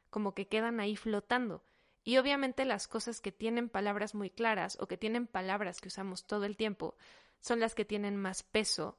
como 0.09 0.33
que 0.33 0.47
quedan 0.47 0.79
ahí 0.79 0.95
flotando. 0.95 1.63
Y 2.05 2.17
obviamente 2.17 2.65
las 2.65 2.87
cosas 2.87 3.21
que 3.21 3.31
tienen 3.31 3.69
palabras 3.69 4.15
muy 4.15 4.29
claras 4.29 4.77
o 4.79 4.87
que 4.87 4.97
tienen 4.97 5.27
palabras 5.27 5.81
que 5.81 5.87
usamos 5.87 6.25
todo 6.25 6.45
el 6.45 6.57
tiempo 6.57 6.95
son 7.39 7.59
las 7.59 7.75
que 7.75 7.85
tienen 7.85 8.15
más 8.15 8.43
peso 8.43 8.97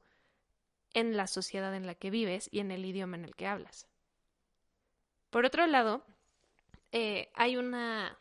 en 0.95 1.15
la 1.15 1.27
sociedad 1.27 1.75
en 1.75 1.85
la 1.85 1.93
que 1.93 2.09
vives 2.09 2.49
y 2.51 2.59
en 2.59 2.71
el 2.71 2.85
idioma 2.85 3.17
en 3.17 3.25
el 3.25 3.35
que 3.35 3.45
hablas. 3.45 3.87
Por 5.29 5.45
otro 5.45 5.67
lado, 5.67 6.03
eh, 6.93 7.29
hay 7.35 7.57
una, 7.57 8.17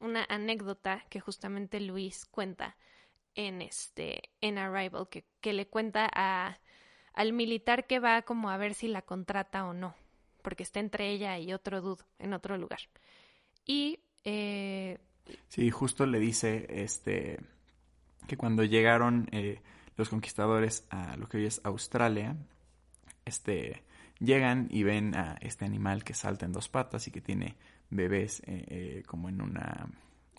una 0.00 0.26
anécdota 0.28 1.06
que 1.08 1.20
justamente 1.20 1.80
Luis 1.80 2.26
cuenta 2.26 2.76
en 3.36 3.62
este 3.62 4.30
en 4.40 4.58
Arrival 4.58 5.08
que, 5.08 5.24
que 5.40 5.52
le 5.52 5.68
cuenta 5.68 6.10
a, 6.12 6.58
al 7.12 7.32
militar 7.32 7.86
que 7.86 8.00
va 8.00 8.22
como 8.22 8.50
a 8.50 8.56
ver 8.56 8.74
si 8.74 8.88
la 8.88 9.02
contrata 9.02 9.64
o 9.66 9.72
no 9.72 9.94
porque 10.42 10.64
está 10.64 10.80
entre 10.80 11.10
ella 11.10 11.38
y 11.38 11.52
otro 11.52 11.80
dude 11.80 12.02
en 12.18 12.32
otro 12.32 12.58
lugar 12.58 12.80
y 13.64 14.00
eh, 14.24 14.98
sí 15.46 15.70
justo 15.70 16.06
le 16.06 16.18
dice 16.18 16.66
este 16.68 17.38
que 18.26 18.36
cuando 18.36 18.64
llegaron 18.64 19.28
eh, 19.30 19.60
los 19.98 20.08
conquistadores 20.08 20.86
a 20.90 21.16
lo 21.16 21.28
que 21.28 21.38
hoy 21.38 21.46
es 21.46 21.60
Australia, 21.64 22.36
este, 23.24 23.82
llegan 24.20 24.68
y 24.70 24.84
ven 24.84 25.14
a 25.16 25.36
este 25.40 25.64
animal 25.64 26.04
que 26.04 26.14
salta 26.14 26.46
en 26.46 26.52
dos 26.52 26.68
patas 26.68 27.08
y 27.08 27.10
que 27.10 27.20
tiene 27.20 27.56
bebés 27.90 28.40
eh, 28.46 28.64
eh, 28.68 29.02
como 29.06 29.28
en 29.28 29.42
una 29.42 29.88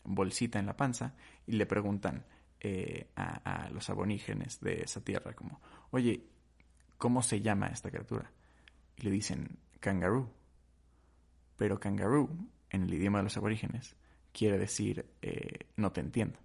bolsita 0.05 0.59
en 0.59 0.65
la 0.65 0.77
panza 0.77 1.13
y 1.45 1.51
le 1.51 1.65
preguntan 1.65 2.25
eh, 2.61 3.09
a, 3.17 3.65
a, 3.65 3.69
los 3.69 3.89
aborígenes 3.89 4.61
de 4.61 4.81
esa 4.81 5.03
tierra 5.03 5.33
como, 5.33 5.59
oye, 5.91 6.25
¿cómo 6.97 7.21
se 7.21 7.41
llama 7.41 7.67
esta 7.67 7.91
criatura? 7.91 8.31
Y 8.95 9.01
le 9.03 9.11
dicen 9.11 9.59
kangaroo. 9.81 10.31
Pero 11.57 11.81
kangaroo, 11.81 12.29
en 12.69 12.83
el 12.83 12.93
idioma 12.93 13.19
de 13.19 13.25
los 13.25 13.35
aborígenes, 13.35 13.97
quiere 14.31 14.57
decir 14.57 15.05
no 15.75 15.91
te 15.91 15.99
entiendo. 15.99 16.39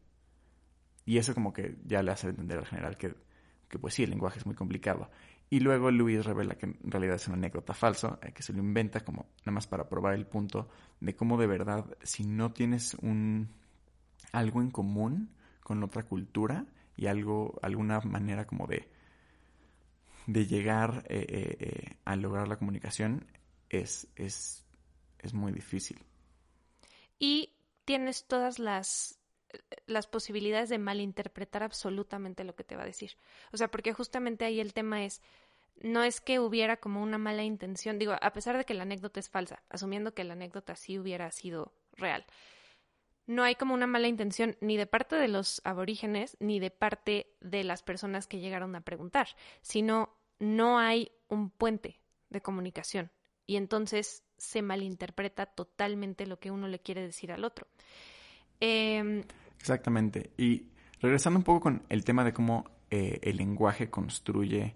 Y 1.05 1.19
eso 1.19 1.35
como 1.35 1.53
que 1.53 1.77
ya 1.85 2.03
le 2.03 2.13
hace 2.13 2.29
entender 2.29 2.59
al 2.59 2.67
general 2.67 2.97
que, 2.97 3.15
que 3.69 3.79
pues 3.79 3.95
sí, 3.95 4.05
el 4.05 4.11
lenguaje 4.11 4.39
es 4.39 4.47
muy 4.47 4.55
complicado. 4.55 5.11
Y 5.51 5.61
luego 5.61 5.91
Luis 5.91 6.25
revela 6.25 6.57
que 6.57 6.67
en 6.67 6.91
realidad 6.91 7.17
es 7.17 7.29
una 7.29 7.37
anécdota 7.37 7.75
falsa, 7.75 8.19
eh, 8.23 8.33
que 8.33 8.43
se 8.43 8.53
lo 8.53 8.59
inventa 8.59 9.01
como 9.01 9.27
nada 9.41 9.53
más 9.53 9.67
para 9.67 9.89
probar 9.89 10.15
el 10.15 10.27
punto 10.27 10.69
de 11.01 11.15
cómo 11.15 11.39
de 11.39 11.47
verdad, 11.47 11.85
si 12.03 12.25
no 12.25 12.53
tienes 12.53 12.95
un 12.95 13.51
algo 14.33 14.61
en 14.61 14.71
común 14.71 15.31
con 15.63 15.83
otra 15.83 16.03
cultura 16.03 16.67
y 16.97 17.07
algo, 17.07 17.59
alguna 17.63 18.01
manera 18.01 18.47
como 18.47 18.67
de, 18.67 18.89
de 20.27 20.47
llegar 20.47 21.05
eh, 21.09 21.27
eh, 21.29 21.97
a 22.05 22.17
lograr 22.17 22.49
la 22.49 22.57
comunicación, 22.57 23.27
es, 23.69 24.09
es, 24.17 24.67
es 25.19 25.35
muy 25.35 25.53
difícil. 25.53 25.99
Y 27.19 27.55
tienes 27.85 28.27
todas 28.27 28.59
las 28.59 29.21
las 29.87 30.07
posibilidades 30.07 30.69
de 30.69 30.79
malinterpretar 30.79 31.63
absolutamente 31.63 32.45
lo 32.45 32.55
que 32.55 32.65
te 32.65 32.77
va 32.77 32.83
a 32.83 32.87
decir. 32.87 33.17
O 33.53 33.57
sea, 33.57 33.71
porque 33.71 33.93
justamente 33.93 34.45
ahí 34.45 34.61
el 34.61 34.73
tema 34.73 35.05
es, 35.05 35.23
no 35.81 36.03
es 36.03 36.21
que 36.21 36.41
hubiera 36.41 36.77
como 36.77 37.03
una 37.03 37.19
mala 37.19 37.43
intención, 37.43 37.99
digo, 37.99 38.15
a 38.21 38.33
pesar 38.33 38.57
de 38.57 38.65
que 38.65 38.75
la 38.75 38.83
anécdota 38.83 39.21
es 39.21 39.29
falsa, 39.29 39.63
asumiendo 39.69 40.15
que 40.15 40.25
la 40.25 40.35
anécdota 40.35 40.77
sí 40.77 40.99
hubiera 40.99 41.31
sido 41.31 41.73
real, 41.97 42.25
no 43.27 43.43
hay 43.43 43.55
como 43.55 43.75
una 43.75 43.87
mala 43.87 44.09
intención 44.09 44.57
ni 44.61 44.77
de 44.77 44.87
parte 44.87 45.17
de 45.17 45.29
los 45.29 45.63
aborígenes 45.65 46.37
ni 46.41 46.61
de 46.61 46.71
parte 46.71 47.35
de 47.41 47.65
las 47.65 47.83
personas 47.83 48.27
que 48.27 48.39
llegaron 48.39 48.77
a 48.77 48.83
preguntar, 48.83 49.29
sino 49.63 50.15
no 50.39 50.79
hay 50.79 51.11
un 51.29 51.51
puente 51.51 52.01
de 52.29 52.43
comunicación 52.43 53.11
y 53.47 53.57
entonces 53.57 54.25
se 54.37 54.63
malinterpreta 54.63 55.47
totalmente 55.47 56.27
lo 56.27 56.39
que 56.39 56.51
uno 56.51 56.69
le 56.69 56.81
quiere 56.81 57.03
decir 57.03 57.33
al 57.33 57.45
otro. 57.45 57.67
Eh, 58.61 59.25
Exactamente. 59.65 60.31
Y 60.37 60.67
regresando 61.01 61.39
un 61.39 61.43
poco 61.43 61.61
con 61.61 61.85
el 61.89 62.05
tema 62.05 62.23
de 62.23 62.35
cómo 62.35 62.67
eh, 62.91 63.19
el 63.23 63.39
lenguaje 63.39 63.89
construye 63.89 64.75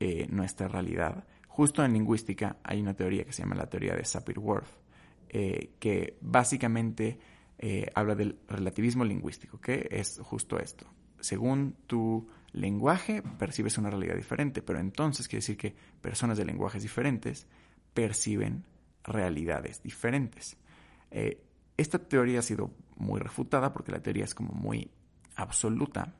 eh, 0.00 0.26
nuestra 0.28 0.68
realidad, 0.68 1.24
justo 1.46 1.82
en 1.82 1.94
lingüística 1.94 2.58
hay 2.62 2.82
una 2.82 2.92
teoría 2.92 3.24
que 3.24 3.32
se 3.32 3.42
llama 3.42 3.54
la 3.54 3.70
teoría 3.70 3.94
de 3.94 4.04
Sapir-Whorf, 4.04 4.68
eh, 5.30 5.70
que 5.80 6.18
básicamente 6.20 7.18
habla 7.94 8.14
del 8.14 8.38
relativismo 8.46 9.02
lingüístico, 9.02 9.58
que 9.58 9.88
es 9.90 10.20
justo 10.22 10.58
esto. 10.58 10.86
Según 11.20 11.74
tu 11.86 12.28
lenguaje, 12.52 13.22
percibes 13.38 13.78
una 13.78 13.88
realidad 13.88 14.14
diferente, 14.14 14.60
pero 14.60 14.78
entonces 14.78 15.26
quiere 15.26 15.40
decir 15.40 15.56
que 15.56 15.74
personas 16.02 16.36
de 16.36 16.44
lenguajes 16.44 16.82
diferentes 16.82 17.46
perciben 17.94 18.64
realidades 19.02 19.82
diferentes. 19.82 20.58
esta 21.78 21.98
teoría 21.98 22.40
ha 22.40 22.42
sido 22.42 22.70
muy 22.98 23.20
refutada 23.20 23.72
porque 23.72 23.92
la 23.92 24.00
teoría 24.00 24.24
es 24.24 24.34
como 24.34 24.52
muy 24.52 24.90
absoluta, 25.36 26.14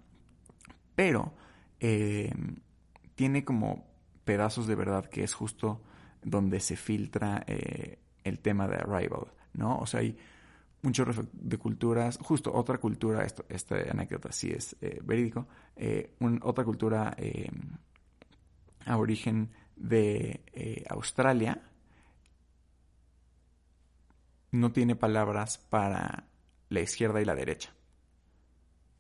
pero 0.95 1.35
eh, 1.81 2.33
tiene 3.15 3.45
como 3.45 3.87
pedazos 4.25 4.67
de 4.67 4.75
verdad 4.75 5.07
que 5.07 5.23
es 5.23 5.35
justo 5.35 5.83
donde 6.23 6.61
se 6.61 6.77
filtra 6.77 7.45
el 8.25 8.39
tema 8.41 8.67
de 8.69 8.77
Arrival, 8.77 9.29
¿no? 9.55 9.79
O 9.79 9.87
sea, 9.87 10.01
hay 10.01 10.19
mucho 10.83 11.05
de 11.33 11.59
culturas, 11.59 12.19
justo 12.21 12.53
otra 12.53 12.79
cultura, 12.79 13.25
esto, 13.25 13.45
esta 13.49 13.77
anécdota 13.91 14.31
sí 14.33 14.51
es 14.51 14.77
verídico, 15.03 15.47
otra 16.43 16.65
cultura 16.65 17.17
a 18.85 18.97
origen 18.97 19.51
de 19.77 20.85
Australia, 20.91 21.63
no 24.51 24.73
tiene 24.73 24.97
palabras 24.97 25.59
para 25.59 26.25
la 26.69 26.81
izquierda 26.81 27.21
y 27.21 27.25
la 27.25 27.35
derecha. 27.35 27.75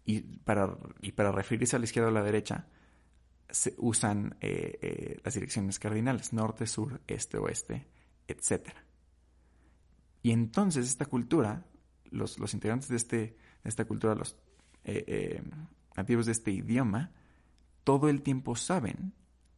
Y 0.04 0.20
para, 0.20 0.76
y 1.02 1.12
para 1.12 1.32
referirse 1.32 1.76
a 1.76 1.78
la 1.78 1.84
izquierda 1.84 2.08
o 2.08 2.12
la 2.12 2.22
derecha, 2.22 2.66
se 3.50 3.74
usan 3.78 4.36
eh, 4.40 4.78
eh, 4.82 5.20
las 5.24 5.34
direcciones 5.34 5.78
cardinales, 5.78 6.32
norte, 6.32 6.66
sur, 6.66 7.00
este, 7.06 7.38
oeste, 7.38 7.86
etc. 8.26 8.70
Y 10.22 10.32
entonces 10.32 10.86
esta 10.86 11.06
cultura, 11.06 11.66
los, 12.10 12.38
los 12.38 12.54
integrantes 12.54 12.88
de, 12.88 12.96
este, 12.96 13.16
de 13.16 13.36
esta 13.64 13.84
cultura, 13.86 14.14
los 14.14 14.36
eh, 14.84 15.42
nativos 15.96 16.26
de 16.26 16.32
este 16.32 16.50
idioma, 16.50 17.12
todo 17.84 18.08
el 18.08 18.22
tiempo 18.22 18.56
saben 18.56 19.14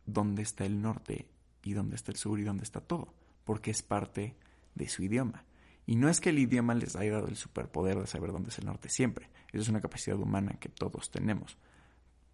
dónde 0.07 0.43
está 0.43 0.65
el 0.65 0.81
norte 0.81 1.29
y 1.63 1.73
dónde 1.73 1.97
está 1.97 2.13
el 2.13 2.19
sur 2.19 2.39
y 2.39 2.45
dónde 2.45 2.65
está 2.65 2.81
todo, 2.81 3.15
porque 3.45 3.71
es 3.71 3.83
parte 3.83 4.37
de 4.75 4.89
su 4.89 5.03
idioma. 5.03 5.45
Y 5.91 5.97
no 5.97 6.09
es 6.09 6.21
que 6.21 6.29
el 6.31 6.39
idioma 6.39 6.77
les 6.77 6.95
haya 6.95 7.15
dado 7.15 7.27
el 7.27 7.35
superpoder 7.35 7.99
de 7.99 8.07
saber 8.07 8.31
dónde 8.31 8.51
es 8.51 8.59
el 8.61 8.67
norte 8.67 8.89
siempre. 8.89 9.29
Eso 9.49 9.63
es 9.63 9.69
una 9.71 9.81
capacidad 9.81 10.17
humana 10.17 10.57
que 10.61 10.69
todos 10.69 11.11
tenemos. 11.11 11.59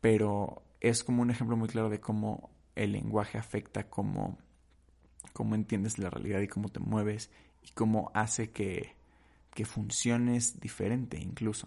Pero 0.02 0.62
es 0.80 1.02
como 1.02 1.22
un 1.22 1.30
ejemplo 1.30 1.56
muy 1.56 1.66
claro 1.66 1.88
de 1.88 1.98
cómo 1.98 2.50
el 2.74 2.92
lenguaje 2.92 3.38
afecta 3.38 3.88
cómo, 3.88 4.36
cómo 5.32 5.54
entiendes 5.54 5.98
la 5.98 6.10
realidad 6.10 6.42
y 6.42 6.48
cómo 6.48 6.68
te 6.68 6.80
mueves 6.80 7.30
y 7.62 7.70
cómo 7.70 8.10
hace 8.12 8.50
que, 8.50 8.94
que 9.54 9.64
funciones 9.64 10.60
diferente 10.60 11.18
incluso. 11.18 11.66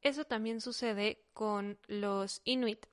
Eso 0.00 0.24
también 0.24 0.62
sucede 0.62 1.22
con 1.34 1.78
los 1.86 2.40
inuit, 2.44 2.86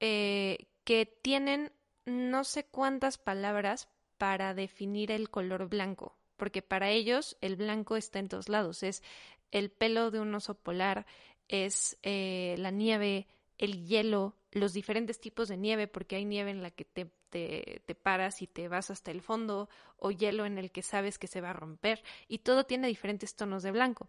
eh, 0.00 0.66
que 0.84 1.06
tienen 1.06 1.72
no 2.04 2.44
sé 2.44 2.66
cuántas 2.66 3.16
palabras 3.16 3.88
para 4.18 4.52
definir 4.52 5.10
el 5.10 5.30
color 5.30 5.70
blanco 5.70 6.18
porque 6.42 6.60
para 6.60 6.90
ellos 6.90 7.36
el 7.40 7.54
blanco 7.54 7.94
está 7.94 8.18
en 8.18 8.28
todos 8.28 8.48
lados, 8.48 8.82
es 8.82 9.04
el 9.52 9.70
pelo 9.70 10.10
de 10.10 10.18
un 10.18 10.34
oso 10.34 10.54
polar, 10.54 11.06
es 11.46 11.96
eh, 12.02 12.56
la 12.58 12.72
nieve, 12.72 13.28
el 13.58 13.86
hielo, 13.86 14.34
los 14.50 14.72
diferentes 14.72 15.20
tipos 15.20 15.46
de 15.46 15.56
nieve, 15.56 15.86
porque 15.86 16.16
hay 16.16 16.24
nieve 16.24 16.50
en 16.50 16.60
la 16.60 16.72
que 16.72 16.84
te, 16.84 17.12
te, 17.30 17.80
te, 17.86 17.94
paras 17.94 18.42
y 18.42 18.48
te 18.48 18.66
vas 18.66 18.90
hasta 18.90 19.12
el 19.12 19.22
fondo, 19.22 19.68
o 19.96 20.10
hielo 20.10 20.44
en 20.44 20.58
el 20.58 20.72
que 20.72 20.82
sabes 20.82 21.16
que 21.16 21.28
se 21.28 21.40
va 21.40 21.50
a 21.50 21.52
romper, 21.52 22.02
y 22.26 22.38
todo 22.38 22.66
tiene 22.66 22.88
diferentes 22.88 23.36
tonos 23.36 23.62
de 23.62 23.70
blanco. 23.70 24.08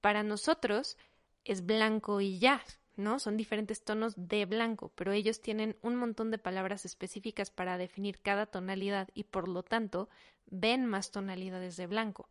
Para 0.00 0.24
nosotros 0.24 0.98
es 1.44 1.64
blanco 1.64 2.20
y 2.20 2.40
ya, 2.40 2.64
¿no? 3.00 3.18
Son 3.18 3.36
diferentes 3.36 3.82
tonos 3.82 4.14
de 4.16 4.46
blanco, 4.46 4.92
pero 4.94 5.12
ellos 5.12 5.40
tienen 5.40 5.76
un 5.82 5.96
montón 5.96 6.30
de 6.30 6.38
palabras 6.38 6.84
específicas 6.84 7.50
para 7.50 7.78
definir 7.78 8.20
cada 8.20 8.46
tonalidad 8.46 9.08
y 9.14 9.24
por 9.24 9.48
lo 9.48 9.62
tanto 9.62 10.08
ven 10.46 10.86
más 10.86 11.10
tonalidades 11.10 11.76
de 11.76 11.86
blanco. 11.86 12.28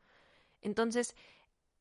Entonces, 0.62 1.16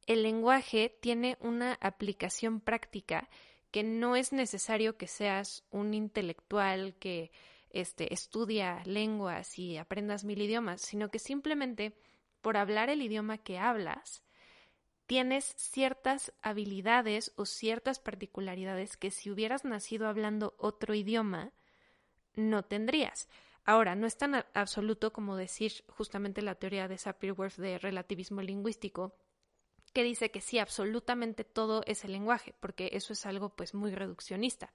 el 0.06 0.22
lenguaje 0.22 0.96
tiene 1.00 1.36
una 1.40 1.74
aplicación 1.80 2.60
práctica 2.60 3.28
que 3.70 3.82
no 3.82 4.16
es 4.16 4.32
necesario 4.32 4.96
que 4.96 5.06
seas 5.06 5.64
un 5.70 5.94
intelectual 5.94 6.94
que 6.94 7.30
este, 7.70 8.12
estudia 8.14 8.82
lenguas 8.86 9.58
y 9.58 9.76
aprendas 9.76 10.24
mil 10.24 10.40
idiomas, 10.40 10.80
sino 10.80 11.10
que 11.10 11.18
simplemente 11.18 11.92
por 12.40 12.56
hablar 12.56 12.88
el 12.88 13.02
idioma 13.02 13.38
que 13.38 13.58
hablas, 13.58 14.22
tienes 15.08 15.54
ciertas 15.56 16.34
habilidades 16.42 17.32
o 17.36 17.46
ciertas 17.46 17.98
particularidades 17.98 18.98
que 18.98 19.10
si 19.10 19.30
hubieras 19.30 19.64
nacido 19.64 20.06
hablando 20.06 20.54
otro 20.58 20.94
idioma, 20.94 21.52
no 22.34 22.62
tendrías. 22.62 23.26
Ahora, 23.64 23.94
no 23.94 24.06
es 24.06 24.18
tan 24.18 24.44
absoluto 24.52 25.14
como 25.14 25.36
decir 25.36 25.72
justamente 25.88 26.42
la 26.42 26.56
teoría 26.56 26.88
de 26.88 26.98
Sapir-Whorf 26.98 27.56
de 27.56 27.78
relativismo 27.78 28.42
lingüístico, 28.42 29.16
que 29.94 30.02
dice 30.02 30.30
que 30.30 30.42
sí, 30.42 30.58
absolutamente 30.58 31.42
todo 31.42 31.82
es 31.86 32.04
el 32.04 32.12
lenguaje, 32.12 32.54
porque 32.60 32.90
eso 32.92 33.14
es 33.14 33.24
algo 33.24 33.48
pues 33.48 33.72
muy 33.72 33.94
reduccionista. 33.94 34.74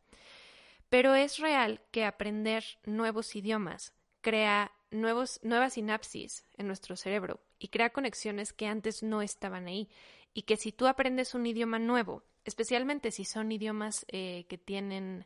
Pero 0.89 1.13
es 1.13 1.38
real 1.38 1.80
que 1.91 2.06
aprender 2.06 2.63
nuevos 2.86 3.36
idiomas 3.36 3.93
crea 4.22 4.72
nuevos, 4.89 5.39
nuevas 5.43 5.74
sinapsis 5.74 6.46
en 6.58 6.65
nuestro 6.65 6.96
cerebro 6.96 7.39
y 7.60 7.67
crea 7.67 7.91
conexiones 7.91 8.54
que 8.54 8.67
antes 8.67 9.04
no 9.04 9.22
estaban 9.22 9.67
ahí. 9.67 9.89
Y 10.34 10.43
que 10.43 10.58
si 10.58 10.72
tú 10.72 10.88
aprendes 10.88 11.36
un 11.36 11.46
idioma 11.46 11.80
nuevo, 11.80 12.24
especialmente 12.46 13.12
si 13.12 13.26
son 13.26 13.52
idiomas 13.52 14.06
eh, 14.10 14.46
que 14.50 14.58
tienen 14.58 15.26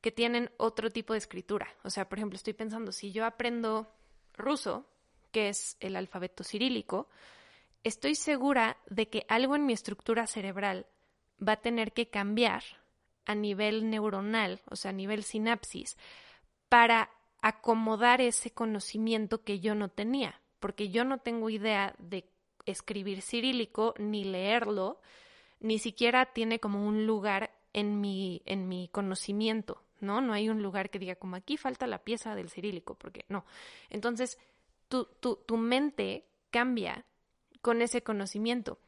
que 0.00 0.12
tienen 0.12 0.50
otro 0.58 0.90
tipo 0.90 1.14
de 1.14 1.18
escritura. 1.18 1.66
O 1.82 1.88
sea, 1.88 2.10
por 2.10 2.18
ejemplo, 2.18 2.36
estoy 2.36 2.52
pensando, 2.52 2.92
si 2.92 3.10
yo 3.10 3.24
aprendo 3.24 3.90
ruso, 4.34 4.84
que 5.32 5.48
es 5.48 5.78
el 5.80 5.96
alfabeto 5.96 6.44
cirílico, 6.44 7.08
estoy 7.84 8.14
segura 8.14 8.76
de 8.90 9.08
que 9.08 9.24
algo 9.30 9.56
en 9.56 9.64
mi 9.64 9.72
estructura 9.72 10.26
cerebral 10.26 10.84
va 11.40 11.52
a 11.52 11.60
tener 11.62 11.94
que 11.94 12.10
cambiar 12.10 12.62
a 13.24 13.34
nivel 13.34 13.88
neuronal, 13.88 14.60
o 14.70 14.76
sea, 14.76 14.90
a 14.90 14.92
nivel 14.92 15.24
sinapsis, 15.24 15.96
para 16.68 17.10
acomodar 17.40 18.20
ese 18.20 18.50
conocimiento 18.50 19.42
que 19.42 19.60
yo 19.60 19.74
no 19.74 19.88
tenía, 19.88 20.38
porque 20.60 20.90
yo 20.90 21.04
no 21.04 21.16
tengo 21.16 21.48
idea 21.48 21.94
de 21.98 22.28
escribir 22.66 23.22
cirílico 23.22 23.94
ni 23.98 24.24
leerlo, 24.24 25.00
ni 25.60 25.78
siquiera 25.78 26.26
tiene 26.26 26.60
como 26.60 26.86
un 26.86 27.06
lugar 27.06 27.50
en 27.72 28.00
mi, 28.00 28.42
en 28.44 28.68
mi 28.68 28.88
conocimiento. 28.88 29.82
¿no? 30.00 30.20
No 30.20 30.32
hay 30.32 30.48
un 30.48 30.62
lugar 30.62 30.90
que 30.90 30.98
diga 30.98 31.16
como 31.16 31.36
aquí 31.36 31.56
falta 31.56 31.86
la 31.86 32.04
pieza 32.04 32.34
del 32.34 32.50
cirílico, 32.50 32.94
porque 32.94 33.24
no. 33.28 33.44
Entonces, 33.90 34.38
tu, 34.88 35.06
tu, 35.20 35.36
tu 35.36 35.56
mente 35.56 36.26
cambia 36.50 37.04
con 37.60 37.82
ese 37.82 38.02
conocimiento. 38.02 38.78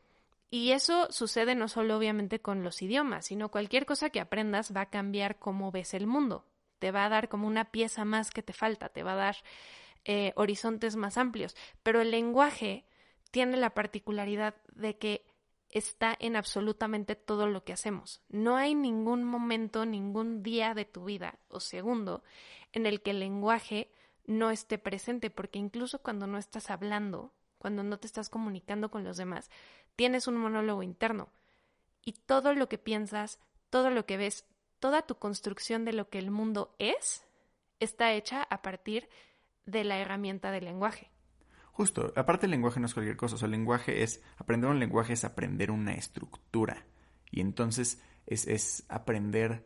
Y 0.51 0.71
eso 0.71 1.11
sucede 1.11 1.55
no 1.55 1.67
solo 1.67 1.97
obviamente 1.97 2.41
con 2.41 2.63
los 2.63 2.81
idiomas, 2.81 3.27
sino 3.27 3.51
cualquier 3.51 3.85
cosa 3.85 4.11
que 4.11 4.21
aprendas 4.21 4.75
va 4.75 4.83
a 4.83 4.91
cambiar 4.91 5.39
cómo 5.39 5.73
ves 5.73 5.95
el 5.95 6.07
mundo. 6.07 6.45
Te 6.79 6.93
va 6.93 7.05
a 7.05 7.09
dar 7.09 7.29
como 7.29 7.49
una 7.49 7.73
pieza 7.73 8.05
más 8.05 8.31
que 8.31 8.43
te 8.43 8.53
falta, 8.53 8.91
te 8.91 9.03
va 9.03 9.13
a 9.13 9.17
dar 9.17 9.37
eh, 10.05 10.33
horizontes 10.37 10.95
más 10.95 11.19
amplios. 11.19 11.57
Pero 11.83 12.01
el 12.01 12.13
lenguaje 12.13 12.85
tiene 13.31 13.57
la 13.57 13.75
particularidad 13.75 14.55
de 14.75 14.97
que 14.97 15.27
está 15.71 16.17
en 16.19 16.37
absolutamente 16.37 17.17
todo 17.17 17.47
lo 17.47 17.65
que 17.65 17.73
hacemos. 17.73 18.23
No 18.29 18.57
hay 18.57 18.75
ningún 18.75 19.25
momento, 19.25 19.85
ningún 19.85 20.43
día 20.43 20.75
de 20.75 20.85
tu 20.85 21.05
vida 21.05 21.39
o 21.49 21.61
segundo 21.61 22.23
en 22.73 22.87
el 22.87 23.03
que 23.03 23.11
el 23.11 23.21
lenguaje 23.21 23.91
no 24.27 24.51
esté 24.51 24.79
presente, 24.79 25.31
porque 25.31 25.59
incluso 25.59 26.03
cuando 26.03 26.27
no 26.27 26.39
estás 26.39 26.71
hablando, 26.71 27.33
cuando 27.59 27.83
no 27.83 27.99
te 27.99 28.07
estás 28.07 28.29
comunicando 28.29 28.91
con 28.91 29.05
los 29.05 29.17
demás, 29.17 29.51
tienes 29.97 30.27
un 30.27 30.37
monólogo 30.37 30.83
interno. 30.83 31.29
Y 32.05 32.13
todo 32.13 32.55
lo 32.55 32.69
que 32.69 32.79
piensas, 32.79 33.41
todo 33.71 33.91
lo 33.91 34.07
que 34.07 34.17
ves, 34.17 34.45
toda 34.79 35.03
tu 35.03 35.17
construcción 35.17 35.85
de 35.85 35.93
lo 35.93 36.09
que 36.09 36.19
el 36.19 36.31
mundo 36.31 36.75
es, 36.79 37.25
está 37.81 38.13
hecha 38.13 38.43
a 38.43 38.63
partir 38.63 39.09
de 39.65 39.85
la 39.85 39.99
herramienta 39.99 40.51
del 40.51 40.65
lenguaje. 40.65 41.11
Justo, 41.77 42.11
aparte 42.17 42.47
el 42.47 42.53
lenguaje 42.53 42.81
no 42.81 42.87
es 42.87 42.95
cualquier 42.95 43.19
cosa, 43.19 43.35
o 43.35 43.39
sea, 43.39 43.45
el 43.45 43.53
lenguaje 43.53 44.03
es, 44.03 44.23
aprender 44.39 44.71
un 44.71 44.79
lenguaje 44.79 45.13
es 45.13 45.25
aprender 45.25 45.71
una 45.71 45.93
estructura. 45.93 46.87
Y 47.31 47.43
entonces 47.43 48.01
es, 48.25 48.47
es 48.47 48.87
aprender, 48.89 49.63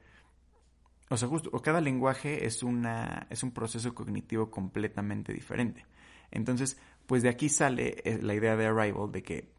o 1.09 1.17
sea, 1.17 1.29
justo, 1.29 1.51
o 1.53 1.63
cada 1.63 1.81
lenguaje 1.81 2.47
es, 2.47 2.65
una, 2.65 3.29
es 3.31 3.45
un 3.45 3.53
proceso 3.53 3.95
cognitivo 3.95 4.51
completamente 4.51 5.33
diferente. 5.33 5.87
Entonces, 6.33 6.81
pues 7.07 7.23
de 7.23 7.29
aquí 7.29 7.49
sale 7.49 8.03
eh, 8.03 8.19
la 8.21 8.35
idea 8.35 8.57
de 8.57 8.67
Arrival 8.67 9.13
de 9.13 9.23
que 9.23 9.53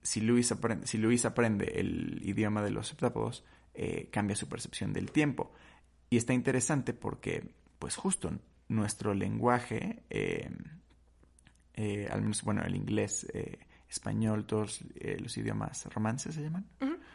si 0.00 0.22
Luis 0.22 0.50
aprende, 0.50 0.86
si 0.86 0.96
Luis 0.96 1.26
aprende 1.26 1.78
el 1.78 2.22
idioma 2.24 2.62
de 2.62 2.70
los 2.70 2.88
septápodos, 2.88 3.44
eh, 3.74 4.08
cambia 4.10 4.34
su 4.34 4.48
percepción 4.48 4.94
del 4.94 5.12
tiempo. 5.12 5.52
Y 6.08 6.16
está 6.16 6.32
interesante 6.32 6.94
porque, 6.94 7.52
pues 7.78 7.96
justo, 7.96 8.32
nuestro 8.68 9.12
lenguaje... 9.12 10.04
Eh, 10.08 10.48
eh, 11.74 12.08
al 12.10 12.22
menos, 12.22 12.42
bueno, 12.42 12.62
el 12.62 12.74
inglés, 12.74 13.26
eh, 13.32 13.58
español, 13.88 14.46
todos 14.46 14.80
eh, 14.94 15.16
los 15.20 15.36
idiomas 15.36 15.86
romances 15.92 16.34
se 16.34 16.42
llaman. 16.42 16.66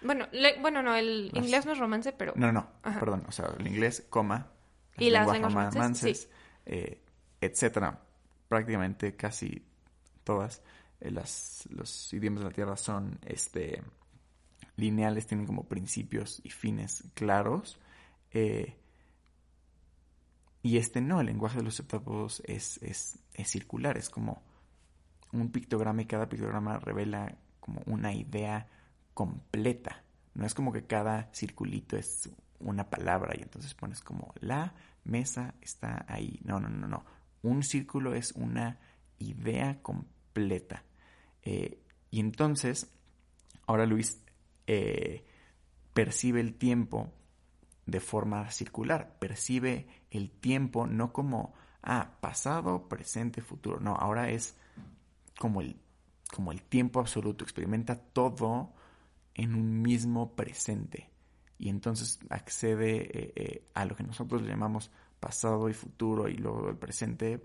Bueno, 0.03 0.27
bueno, 0.61 0.83
no, 0.83 0.95
el 0.95 1.31
inglés 1.33 1.65
no 1.65 1.71
es 1.73 1.79
romance, 1.79 2.11
pero... 2.13 2.33
No, 2.35 2.51
no, 2.51 2.67
perdón, 2.83 3.25
o 3.27 3.31
sea, 3.31 3.47
el 3.57 3.67
inglés, 3.67 4.05
coma, 4.09 4.51
y 4.97 5.09
las 5.09 5.27
lenguas 5.31 5.73
romances, 5.73 6.29
etcétera. 7.41 8.01
Prácticamente 8.47 9.15
casi 9.15 9.65
todas 10.23 10.61
las, 10.99 11.67
los 11.69 12.13
idiomas 12.13 12.39
de 12.39 12.45
la 12.45 12.51
Tierra 12.53 12.77
son 12.77 13.19
este 13.25 13.81
lineales, 14.75 15.27
tienen 15.27 15.45
como 15.45 15.67
principios 15.67 16.39
y 16.43 16.51
fines 16.51 17.03
claros. 17.13 17.79
Y 20.67 20.77
este 20.77 20.99
no, 21.01 21.21
el 21.21 21.27
lenguaje 21.27 21.59
de 21.59 21.63
los 21.63 21.75
septapos 21.75 22.41
es, 22.45 22.77
es, 22.83 23.19
es 23.33 23.49
circular, 23.49 23.97
es 23.97 24.09
como 24.09 24.43
un 25.31 25.51
pictograma 25.51 26.01
y 26.01 26.05
cada 26.05 26.29
pictograma 26.29 26.79
revela 26.79 27.37
como 27.59 27.81
una 27.85 28.13
idea 28.13 28.67
completa. 29.13 30.03
No 30.33 30.45
es 30.45 30.53
como 30.53 30.71
que 30.71 30.85
cada 30.85 31.29
circulito 31.33 31.97
es 31.97 32.29
una 32.59 32.89
palabra 32.89 33.33
y 33.37 33.41
entonces 33.41 33.73
pones 33.73 34.01
como 34.01 34.33
la 34.39 34.73
mesa 35.03 35.55
está 35.61 36.05
ahí. 36.07 36.39
No, 36.43 36.59
no, 36.59 36.69
no, 36.69 36.87
no. 36.87 37.05
Un 37.41 37.63
círculo 37.63 38.13
es 38.13 38.31
una 38.33 38.79
idea 39.19 39.81
completa. 39.81 40.83
Eh, 41.43 41.81
y 42.11 42.19
entonces, 42.19 42.91
ahora 43.65 43.85
Luis 43.85 44.21
eh, 44.67 45.25
percibe 45.93 46.41
el 46.41 46.55
tiempo 46.55 47.11
de 47.85 47.99
forma 47.99 48.51
circular. 48.51 49.17
Percibe 49.19 49.87
el 50.11 50.29
tiempo 50.29 50.87
no 50.87 51.13
como, 51.13 51.53
ah, 51.81 52.17
pasado, 52.21 52.87
presente, 52.87 53.41
futuro. 53.41 53.79
No, 53.79 53.95
ahora 53.95 54.29
es 54.29 54.55
como 55.37 55.61
el, 55.61 55.77
como 56.33 56.51
el 56.51 56.61
tiempo 56.61 56.99
absoluto. 56.99 57.43
Experimenta 57.43 57.95
todo 57.95 58.73
en 59.33 59.55
un 59.55 59.81
mismo 59.81 60.35
presente. 60.35 61.09
Y 61.57 61.69
entonces 61.69 62.19
accede 62.29 62.97
eh, 62.97 63.33
eh, 63.35 63.67
a 63.73 63.85
lo 63.85 63.95
que 63.95 64.03
nosotros 64.03 64.43
llamamos 64.43 64.91
pasado 65.19 65.69
y 65.69 65.73
futuro 65.73 66.27
y 66.27 66.35
luego 66.35 66.69
el 66.69 66.77
presente, 66.77 67.41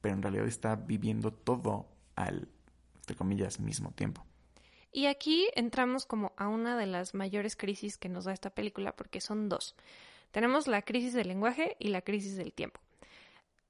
pero 0.00 0.14
en 0.14 0.22
realidad 0.22 0.46
está 0.46 0.76
viviendo 0.76 1.32
todo 1.32 1.88
al, 2.14 2.48
entre 2.96 3.16
comillas, 3.16 3.58
mismo 3.58 3.90
tiempo. 3.92 4.24
Y 4.92 5.06
aquí 5.06 5.48
entramos 5.54 6.06
como 6.06 6.32
a 6.36 6.48
una 6.48 6.76
de 6.76 6.86
las 6.86 7.14
mayores 7.14 7.56
crisis 7.56 7.98
que 7.98 8.08
nos 8.08 8.24
da 8.24 8.32
esta 8.32 8.50
película, 8.50 8.96
porque 8.96 9.20
son 9.20 9.48
dos. 9.48 9.74
Tenemos 10.30 10.66
la 10.66 10.82
crisis 10.82 11.12
del 11.14 11.28
lenguaje 11.28 11.76
y 11.78 11.88
la 11.88 12.02
crisis 12.02 12.36
del 12.36 12.52
tiempo. 12.52 12.80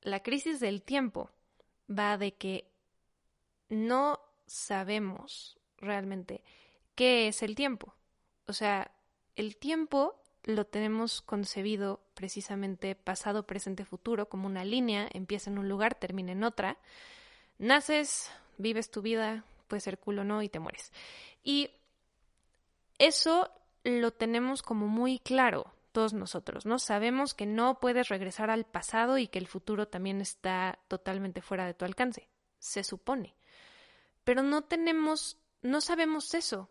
La 0.02 0.22
crisis 0.22 0.60
del 0.60 0.82
tiempo 0.82 1.30
va 1.90 2.18
de 2.18 2.34
que 2.34 2.70
no 3.68 4.20
sabemos 4.46 5.58
realmente 5.78 6.42
qué 6.94 7.28
es 7.28 7.42
el 7.42 7.54
tiempo. 7.54 7.94
O 8.46 8.52
sea, 8.52 8.90
el 9.36 9.56
tiempo 9.56 10.20
lo 10.44 10.64
tenemos 10.66 11.20
concebido 11.20 12.00
precisamente 12.14 12.94
pasado, 12.94 13.46
presente, 13.46 13.84
futuro, 13.84 14.28
como 14.28 14.46
una 14.46 14.64
línea, 14.64 15.08
empieza 15.12 15.50
en 15.50 15.58
un 15.58 15.68
lugar, 15.68 15.94
termina 15.94 16.32
en 16.32 16.42
otra. 16.42 16.78
Naces, 17.58 18.30
vives 18.56 18.90
tu 18.90 19.02
vida, 19.02 19.44
puede 19.68 19.80
ser 19.80 19.98
culo 19.98 20.24
no, 20.24 20.42
y 20.42 20.48
te 20.48 20.58
mueres. 20.58 20.92
Y 21.44 21.70
eso 22.98 23.50
lo 23.84 24.12
tenemos 24.12 24.62
como 24.62 24.88
muy 24.88 25.18
claro 25.18 25.72
todos 25.92 26.12
nosotros, 26.12 26.66
¿no? 26.66 26.78
Sabemos 26.78 27.34
que 27.34 27.46
no 27.46 27.80
puedes 27.80 28.08
regresar 28.08 28.50
al 28.50 28.64
pasado 28.64 29.18
y 29.18 29.28
que 29.28 29.38
el 29.38 29.46
futuro 29.46 29.88
también 29.88 30.20
está 30.20 30.78
totalmente 30.88 31.42
fuera 31.42 31.66
de 31.66 31.74
tu 31.74 31.84
alcance, 31.84 32.28
se 32.58 32.84
supone. 32.84 33.34
Pero 34.28 34.42
no 34.42 34.60
tenemos, 34.60 35.38
no 35.62 35.80
sabemos 35.80 36.34
eso 36.34 36.68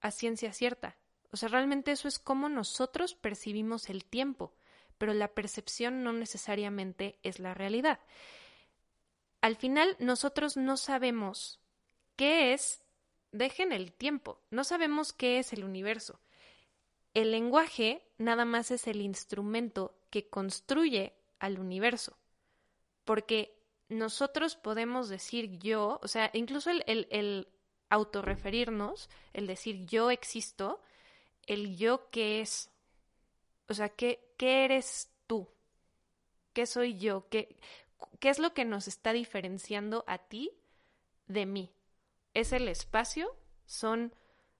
a 0.00 0.10
ciencia 0.10 0.52
cierta. 0.52 0.96
O 1.30 1.36
sea, 1.36 1.48
realmente 1.48 1.92
eso 1.92 2.08
es 2.08 2.18
como 2.18 2.48
nosotros 2.48 3.14
percibimos 3.14 3.88
el 3.88 4.04
tiempo, 4.04 4.52
pero 4.98 5.14
la 5.14 5.28
percepción 5.28 6.02
no 6.02 6.12
necesariamente 6.12 7.20
es 7.22 7.38
la 7.38 7.54
realidad. 7.54 8.00
Al 9.42 9.54
final, 9.54 9.94
nosotros 10.00 10.56
no 10.56 10.76
sabemos 10.76 11.60
qué 12.16 12.52
es, 12.52 12.82
dejen 13.30 13.70
el 13.70 13.92
tiempo, 13.92 14.40
no 14.50 14.64
sabemos 14.64 15.12
qué 15.12 15.38
es 15.38 15.52
el 15.52 15.62
universo. 15.62 16.18
El 17.14 17.30
lenguaje 17.30 18.02
nada 18.18 18.44
más 18.44 18.72
es 18.72 18.88
el 18.88 19.02
instrumento 19.02 19.96
que 20.10 20.28
construye 20.28 21.14
al 21.38 21.60
universo, 21.60 22.18
porque 23.04 23.56
nosotros 23.88 24.56
podemos 24.56 25.08
decir 25.08 25.58
yo, 25.58 25.98
o 26.02 26.08
sea, 26.08 26.30
incluso 26.34 26.70
el, 26.70 26.84
el, 26.86 27.06
el 27.10 27.48
autorreferirnos, 27.88 29.08
el 29.32 29.46
decir 29.46 29.86
yo 29.86 30.10
existo, 30.10 30.82
el 31.46 31.76
yo 31.76 32.10
que 32.10 32.40
es, 32.40 32.70
o 33.68 33.74
sea, 33.74 33.88
¿qué, 33.88 34.32
qué 34.36 34.64
eres 34.64 35.10
tú? 35.26 35.48
¿Qué 36.52 36.66
soy 36.66 36.98
yo? 36.98 37.28
¿Qué, 37.28 37.56
¿Qué 38.20 38.28
es 38.28 38.38
lo 38.38 38.52
que 38.52 38.64
nos 38.64 38.88
está 38.88 39.12
diferenciando 39.12 40.04
a 40.06 40.18
ti 40.18 40.52
de 41.26 41.46
mí? 41.46 41.72
¿Es 42.34 42.52
el 42.52 42.68
espacio? 42.68 43.34
¿Son 43.64 44.14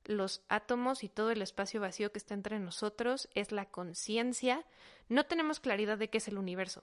los 0.04 0.42
átomos 0.48 1.04
y 1.04 1.08
todo 1.08 1.30
el 1.30 1.42
espacio 1.42 1.80
vacío 1.80 2.12
que 2.12 2.18
está 2.18 2.34
entre 2.34 2.58
nosotros? 2.58 3.28
¿Es 3.34 3.52
la 3.52 3.66
conciencia? 3.66 4.64
No 5.08 5.26
tenemos 5.26 5.60
claridad 5.60 5.98
de 5.98 6.08
qué 6.08 6.18
es 6.18 6.28
el 6.28 6.38
universo. 6.38 6.82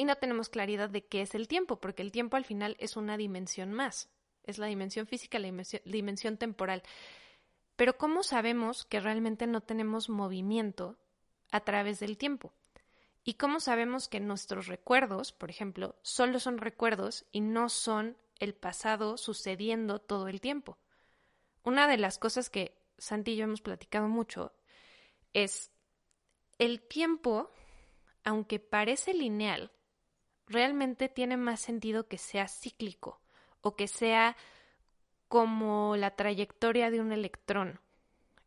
Y 0.00 0.04
no 0.04 0.14
tenemos 0.14 0.48
claridad 0.48 0.88
de 0.88 1.04
qué 1.04 1.22
es 1.22 1.34
el 1.34 1.48
tiempo, 1.48 1.80
porque 1.80 2.02
el 2.02 2.12
tiempo 2.12 2.36
al 2.36 2.44
final 2.44 2.76
es 2.78 2.96
una 2.96 3.16
dimensión 3.16 3.72
más. 3.72 4.08
Es 4.44 4.56
la 4.56 4.66
dimensión 4.66 5.08
física, 5.08 5.40
la 5.40 5.52
dimensión, 5.84 6.36
temporal. 6.36 6.84
Pero 7.74 7.98
¿cómo 7.98 8.22
sabemos 8.22 8.84
que 8.84 9.00
realmente 9.00 9.48
no 9.48 9.60
tenemos 9.60 10.08
movimiento 10.08 10.96
a 11.50 11.60
través 11.64 11.98
del 11.98 12.16
tiempo? 12.16 12.52
¿Y 13.24 13.34
cómo 13.34 13.58
sabemos 13.58 14.06
que 14.06 14.20
nuestros 14.20 14.68
recuerdos, 14.68 15.32
por 15.32 15.50
ejemplo, 15.50 15.96
solo 16.02 16.38
son 16.38 16.58
recuerdos 16.58 17.26
y 17.32 17.40
no 17.40 17.68
son 17.68 18.16
el 18.38 18.54
pasado 18.54 19.16
sucediendo 19.16 19.98
todo 19.98 20.28
el 20.28 20.40
tiempo? 20.40 20.78
Una 21.64 21.88
de 21.88 21.98
las 21.98 22.18
cosas 22.18 22.50
que 22.50 22.78
Santi 22.98 23.32
y 23.32 23.36
yo 23.36 23.44
hemos 23.44 23.62
platicado 23.62 24.06
mucho 24.06 24.52
es 25.32 25.72
el 26.58 26.82
tiempo, 26.82 27.50
aunque 28.22 28.60
parece 28.60 29.12
lineal, 29.12 29.72
realmente 30.48 31.08
tiene 31.08 31.36
más 31.36 31.60
sentido 31.60 32.08
que 32.08 32.18
sea 32.18 32.48
cíclico 32.48 33.20
o 33.60 33.76
que 33.76 33.86
sea 33.88 34.36
como 35.28 35.96
la 35.96 36.16
trayectoria 36.16 36.90
de 36.90 37.00
un 37.00 37.12
electrón. 37.12 37.80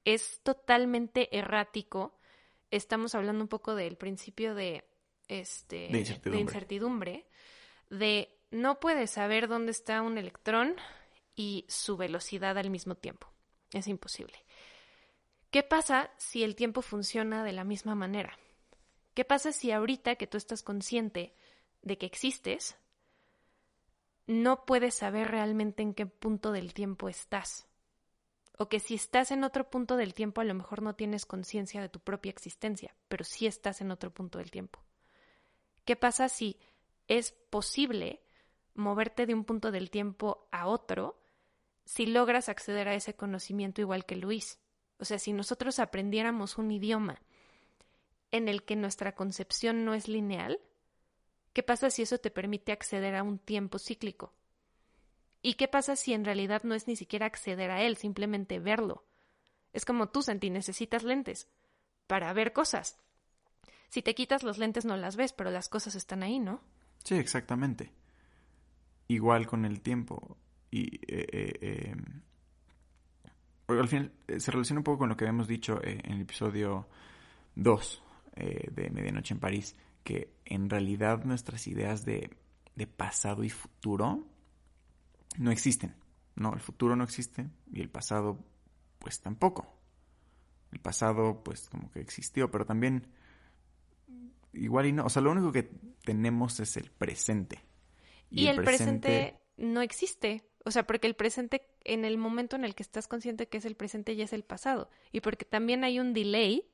Es 0.04 0.42
totalmente 0.42 1.36
errático. 1.38 2.18
Estamos 2.72 3.14
hablando 3.14 3.44
un 3.44 3.48
poco 3.48 3.76
del 3.76 3.98
principio 3.98 4.56
de, 4.56 4.84
este, 5.28 5.90
de 5.90 6.00
incertidumbre. 6.00 6.32
de 6.32 6.40
incertidumbre, 6.40 7.26
de 7.90 8.38
no 8.50 8.80
puedes 8.80 9.12
saber 9.12 9.48
dónde 9.48 9.72
está 9.72 10.02
un 10.02 10.18
electrón 10.18 10.76
y 11.36 11.66
su 11.70 11.98
velocidad 11.98 12.58
al 12.58 12.70
mismo 12.70 12.96
tiempo. 12.96 13.28
Es 13.74 13.88
imposible. 13.88 14.44
¿Qué 15.52 15.64
pasa 15.64 16.12
si 16.18 16.44
el 16.44 16.56
tiempo 16.56 16.82
funciona 16.82 17.44
de 17.44 17.52
la 17.52 17.64
misma 17.64 17.94
manera? 17.94 18.38
¿Qué 19.14 19.26
pasa 19.26 19.52
si 19.52 19.72
ahorita 19.72 20.16
que 20.16 20.28
tú 20.28 20.38
estás 20.38 20.64
consciente 20.64 21.36
de 21.82 21.98
que 21.98 22.06
existes, 22.06 22.78
no 24.28 24.66
puedes 24.66 24.96
saber 24.96 25.30
realmente 25.30 25.84
en 25.84 25.94
qué 25.94 26.06
punto 26.06 26.52
del 26.52 26.74
tiempo 26.74 27.10
estás. 27.10 27.68
O 28.58 28.70
que 28.70 28.80
si 28.80 28.96
estás 28.96 29.32
en 29.32 29.44
otro 29.44 29.70
punto 29.70 29.98
del 29.98 30.14
tiempo 30.14 30.42
a 30.42 30.44
lo 30.44 30.54
mejor 30.54 30.82
no 30.82 30.96
tienes 30.96 31.26
conciencia 31.26 31.82
de 31.82 31.90
tu 31.90 32.00
propia 32.00 32.30
existencia, 32.30 32.96
pero 33.08 33.24
sí 33.24 33.48
estás 33.48 33.82
en 33.82 33.92
otro 33.92 34.14
punto 34.14 34.38
del 34.38 34.52
tiempo. 34.52 34.80
¿Qué 35.86 35.96
pasa 35.96 36.30
si 36.30 36.60
es 37.08 37.32
posible 37.32 38.22
moverte 38.76 39.26
de 39.26 39.34
un 39.34 39.44
punto 39.44 39.72
del 39.72 39.90
tiempo 39.90 40.48
a 40.52 40.68
otro 40.68 41.20
si 41.86 42.06
logras 42.06 42.50
acceder 42.50 42.88
a 42.88 42.94
ese 42.94 43.16
conocimiento 43.16 43.82
igual 43.82 44.06
que 44.06 44.16
Luis? 44.16 44.60
O 45.00 45.06
sea, 45.06 45.18
si 45.18 45.34
nosotros 45.34 45.80
aprendiéramos 45.80 46.60
un 46.60 46.72
idioma 46.72 47.20
en 48.30 48.48
el 48.48 48.64
que 48.64 48.76
nuestra 48.76 49.16
concepción 49.16 49.84
no 49.84 49.96
es 49.96 50.08
lineal, 50.08 50.60
¿Qué 51.54 51.64
pasa 51.64 51.90
si 51.90 52.02
eso 52.02 52.18
te 52.18 52.32
permite 52.32 52.72
acceder 52.72 53.16
a 53.16 53.24
un 53.24 53.38
tiempo 53.38 53.78
cíclico? 53.78 54.34
¿Y 55.42 55.56
qué 55.56 55.68
pasa 55.68 55.96
si 55.96 56.14
en 56.14 56.24
realidad 56.24 56.64
no 56.64 56.76
es 56.76 56.88
ni 56.88 56.96
siquiera 56.96 57.26
acceder 57.26 57.72
a 57.72 57.82
él, 57.82 57.98
simplemente 57.98 58.60
verlo? 58.60 59.06
Es 59.74 59.86
como 59.86 60.10
tú, 60.10 60.22
Santi, 60.22 60.50
necesitas 60.50 61.04
lentes 61.04 61.50
para 62.08 62.32
ver 62.34 62.54
cosas. 62.54 63.00
Si 63.90 64.02
te 64.02 64.16
quitas 64.16 64.44
los 64.44 64.58
lentes 64.58 64.86
no 64.86 64.96
las 64.98 65.16
ves, 65.16 65.34
pero 65.34 65.52
las 65.52 65.68
cosas 65.68 65.96
están 65.96 66.24
ahí, 66.24 66.40
¿no? 66.40 66.62
Sí, 67.04 67.16
exactamente. 67.16 67.92
Igual 69.08 69.48
con 69.48 69.66
el 69.66 69.82
tiempo. 69.82 70.38
Y 70.70 70.96
eh, 71.08 71.28
eh, 71.32 71.92
em, 71.92 72.22
al 73.68 73.88
final 73.88 74.12
eh, 74.28 74.40
se 74.40 74.52
relaciona 74.52 74.80
un 74.80 74.84
poco 74.84 75.00
con 75.00 75.10
lo 75.10 75.18
que 75.18 75.26
habíamos 75.26 75.48
dicho 75.48 75.82
en 75.84 76.12
el 76.12 76.22
episodio 76.22 76.88
2 77.56 78.04
de 78.34 78.90
Medianoche 78.90 79.34
en 79.34 79.40
París 79.42 79.76
que 80.04 80.34
en 80.46 80.70
realidad 80.70 81.24
nuestras 81.24 81.68
ideas 81.68 82.06
de, 82.06 82.30
pasado 82.98 83.44
y 83.44 83.50
futuro 83.50 84.26
no 85.38 85.52
existen. 85.52 85.96
No, 86.36 86.54
el 86.54 86.60
futuro 86.60 86.96
no 86.96 87.04
existe 87.04 87.50
y 87.72 87.82
el 87.82 87.90
pasado 87.90 88.40
pues 89.00 89.22
tampoco. 89.22 89.78
El 90.72 90.80
pasado 90.80 91.44
pues 91.44 91.70
como 91.70 91.92
que 91.92 92.00
existió, 92.00 92.50
pero 92.50 92.66
también 92.66 93.08
igual 94.54 94.88
y 94.88 94.94
no. 94.94 95.06
O 95.06 95.10
sea, 95.10 95.22
lo 95.22 95.32
único 95.32 95.52
que 95.52 95.70
tenemos 96.04 96.60
es 96.60 96.78
el 96.78 96.90
presente. 96.90 97.60
Y, 98.30 98.48
el, 98.48 98.64
presente... 98.64 99.40
no 99.58 99.82
existe. 99.82 100.44
O 100.64 100.72
sea, 100.72 100.88
porque 100.88 101.08
el 101.08 101.16
presente, 101.16 101.68
en 101.84 102.06
el 102.06 102.18
momento 102.18 102.56
en 102.56 102.64
el 102.64 102.76
que 102.76 102.84
estás 102.84 103.08
consciente 103.08 103.48
que 103.48 103.58
es 103.58 103.66
el 103.66 103.76
presente, 103.76 104.16
ya 104.16 104.24
es 104.24 104.34
el 104.34 104.44
pasado. 104.44 104.90
Y 105.12 105.22
porque 105.22 105.46
también 105.46 105.84
hay 105.84 106.00
un 106.00 106.14
delay 106.14 106.71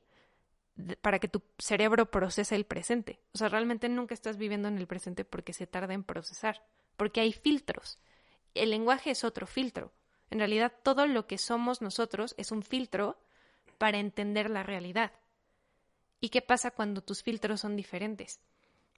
para 1.00 1.18
que 1.18 1.28
tu 1.28 1.42
cerebro 1.58 2.10
procese 2.10 2.54
el 2.54 2.64
presente. 2.64 3.20
O 3.32 3.38
sea, 3.38 3.48
realmente 3.48 3.88
nunca 3.88 4.14
estás 4.14 4.36
viviendo 4.36 4.68
en 4.68 4.78
el 4.78 4.86
presente 4.86 5.24
porque 5.24 5.52
se 5.52 5.66
tarda 5.66 5.94
en 5.94 6.04
procesar, 6.04 6.62
porque 6.96 7.20
hay 7.20 7.32
filtros. 7.32 7.98
El 8.54 8.70
lenguaje 8.70 9.10
es 9.10 9.24
otro 9.24 9.46
filtro. 9.46 9.92
En 10.30 10.38
realidad, 10.38 10.72
todo 10.82 11.06
lo 11.06 11.26
que 11.26 11.38
somos 11.38 11.80
nosotros 11.82 12.34
es 12.36 12.52
un 12.52 12.62
filtro 12.62 13.18
para 13.78 13.98
entender 13.98 14.50
la 14.50 14.62
realidad. 14.62 15.12
¿Y 16.20 16.30
qué 16.30 16.42
pasa 16.42 16.70
cuando 16.70 17.00
tus 17.00 17.22
filtros 17.22 17.60
son 17.60 17.76
diferentes? 17.76 18.40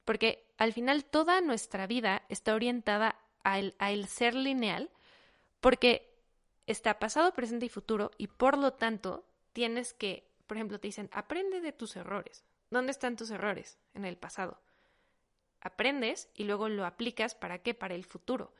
Porque 0.05 0.47
al 0.57 0.73
final 0.73 1.05
toda 1.05 1.41
nuestra 1.41 1.87
vida 1.87 2.23
está 2.29 2.55
orientada 2.55 3.17
al, 3.43 3.75
el 3.79 4.09
ser 4.09 4.35
lineal 4.35 4.91
porque 5.61 6.19
está 6.67 6.99
pasado, 6.99 7.33
presente 7.33 7.67
y 7.67 7.69
futuro 7.69 8.11
y 8.17 8.29
por 8.29 8.57
lo 8.57 8.73
tanto 8.73 9.27
tienes 9.53 9.93
que, 9.93 10.30
por 10.51 10.57
ejemplo, 10.57 10.81
te 10.81 10.89
dicen, 10.89 11.09
aprende 11.13 11.61
de 11.61 11.71
tus 11.71 11.95
errores. 11.95 12.45
¿Dónde 12.71 12.91
están 12.91 13.15
tus 13.15 13.31
errores? 13.31 13.79
En 13.95 14.05
el 14.05 14.17
pasado. 14.17 14.61
Aprendes 15.61 16.29
y 16.35 16.43
luego 16.43 16.69
lo 16.69 16.87
aplicas 16.87 17.37
para 17.37 17.61
qué? 17.61 17.73
Para 17.73 17.95
el 17.95 18.05
futuro. 18.05 18.53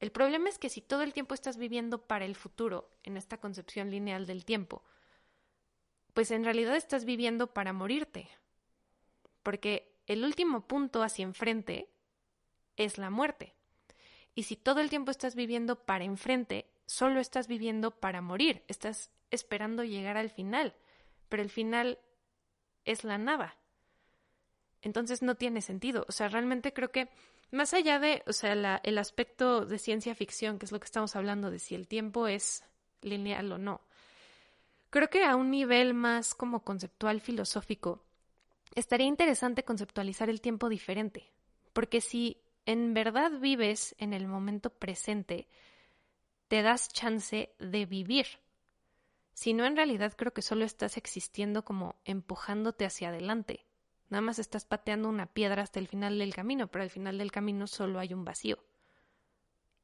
El 0.00 0.10
problema 0.10 0.48
es 0.48 0.58
que 0.58 0.68
si 0.68 0.80
todo 0.80 1.02
el 1.02 1.12
tiempo 1.12 1.34
estás 1.34 1.56
viviendo 1.56 2.04
para 2.04 2.24
el 2.24 2.34
futuro, 2.34 2.90
en 3.04 3.16
esta 3.16 3.38
concepción 3.38 3.92
lineal 3.92 4.26
del 4.26 4.44
tiempo, 4.44 4.82
pues 6.14 6.32
en 6.32 6.42
realidad 6.42 6.74
estás 6.74 7.04
viviendo 7.04 7.54
para 7.54 7.72
morirte. 7.72 8.28
Porque 9.44 9.94
el 10.08 10.24
último 10.24 10.66
punto 10.66 11.04
hacia 11.04 11.22
enfrente 11.22 11.88
es 12.76 12.98
la 12.98 13.10
muerte. 13.10 13.54
Y 14.34 14.42
si 14.42 14.56
todo 14.56 14.80
el 14.80 14.90
tiempo 14.90 15.12
estás 15.12 15.36
viviendo 15.36 15.84
para 15.84 16.02
enfrente, 16.02 16.66
solo 16.86 17.20
estás 17.20 17.46
viviendo 17.46 17.92
para 17.92 18.20
morir, 18.20 18.64
estás 18.66 19.12
esperando 19.30 19.84
llegar 19.84 20.16
al 20.16 20.30
final, 20.30 20.74
pero 21.28 21.42
el 21.42 21.50
final 21.50 21.98
es 22.84 23.04
la 23.04 23.18
nada. 23.18 23.56
Entonces 24.82 25.22
no 25.22 25.34
tiene 25.34 25.60
sentido. 25.60 26.04
O 26.08 26.12
sea, 26.12 26.28
realmente 26.28 26.72
creo 26.72 26.90
que 26.90 27.08
más 27.50 27.74
allá 27.74 27.98
de, 27.98 28.22
o 28.26 28.32
sea, 28.32 28.80
el 28.82 28.98
aspecto 28.98 29.64
de 29.66 29.78
ciencia 29.78 30.14
ficción, 30.14 30.58
que 30.58 30.66
es 30.66 30.72
lo 30.72 30.80
que 30.80 30.86
estamos 30.86 31.16
hablando 31.16 31.50
de 31.50 31.58
si 31.58 31.74
el 31.74 31.88
tiempo 31.88 32.26
es 32.28 32.64
lineal 33.02 33.52
o 33.52 33.58
no, 33.58 33.80
creo 34.90 35.08
que 35.08 35.24
a 35.24 35.36
un 35.36 35.50
nivel 35.50 35.94
más 35.94 36.34
como 36.34 36.64
conceptual 36.64 37.20
filosófico, 37.20 38.02
estaría 38.74 39.06
interesante 39.06 39.64
conceptualizar 39.64 40.28
el 40.28 40.40
tiempo 40.40 40.68
diferente, 40.68 41.30
porque 41.72 42.00
si 42.00 42.42
en 42.66 42.94
verdad 42.94 43.30
vives 43.38 43.94
en 43.98 44.12
el 44.12 44.26
momento 44.26 44.70
presente, 44.70 45.48
te 46.48 46.62
das 46.62 46.88
chance 46.88 47.54
de 47.58 47.86
vivir. 47.86 48.26
Si 49.36 49.52
no, 49.52 49.66
en 49.66 49.76
realidad 49.76 50.14
creo 50.16 50.32
que 50.32 50.40
solo 50.40 50.64
estás 50.64 50.96
existiendo 50.96 51.62
como 51.62 51.96
empujándote 52.06 52.86
hacia 52.86 53.10
adelante. 53.10 53.66
Nada 54.08 54.22
más 54.22 54.38
estás 54.38 54.64
pateando 54.64 55.10
una 55.10 55.26
piedra 55.26 55.60
hasta 55.60 55.78
el 55.78 55.88
final 55.88 56.18
del 56.18 56.34
camino, 56.34 56.68
pero 56.68 56.82
al 56.82 56.88
final 56.88 57.18
del 57.18 57.30
camino 57.30 57.66
solo 57.66 57.98
hay 57.98 58.14
un 58.14 58.24
vacío. 58.24 58.58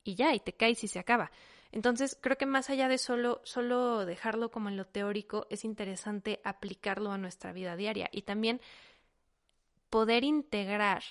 Y 0.05 0.15
ya, 0.15 0.35
y 0.35 0.41
te 0.41 0.55
caes 0.55 0.83
y 0.85 0.89
se 0.89 0.99
acaba. 0.99 1.31
Entonces, 1.71 2.17
creo 2.19 2.39
que 2.39 2.47
más 2.47 2.71
allá 2.71 2.89
de 2.89 2.97
solo, 2.97 3.43
solo 3.45 4.07
dejarlo 4.07 4.51
como 4.51 4.71
en 4.71 4.79
lo 4.79 4.87
teórico, 4.87 5.47
es 5.51 5.67
interesante 5.67 6.41
aplicarlo 6.45 7.13
a 7.13 7.19
nuestra 7.19 7.53
vida 7.53 7.77
diaria 7.77 8.09
y 8.11 8.23
también 8.23 8.59
poder 9.91 10.25
integrar 10.25 11.03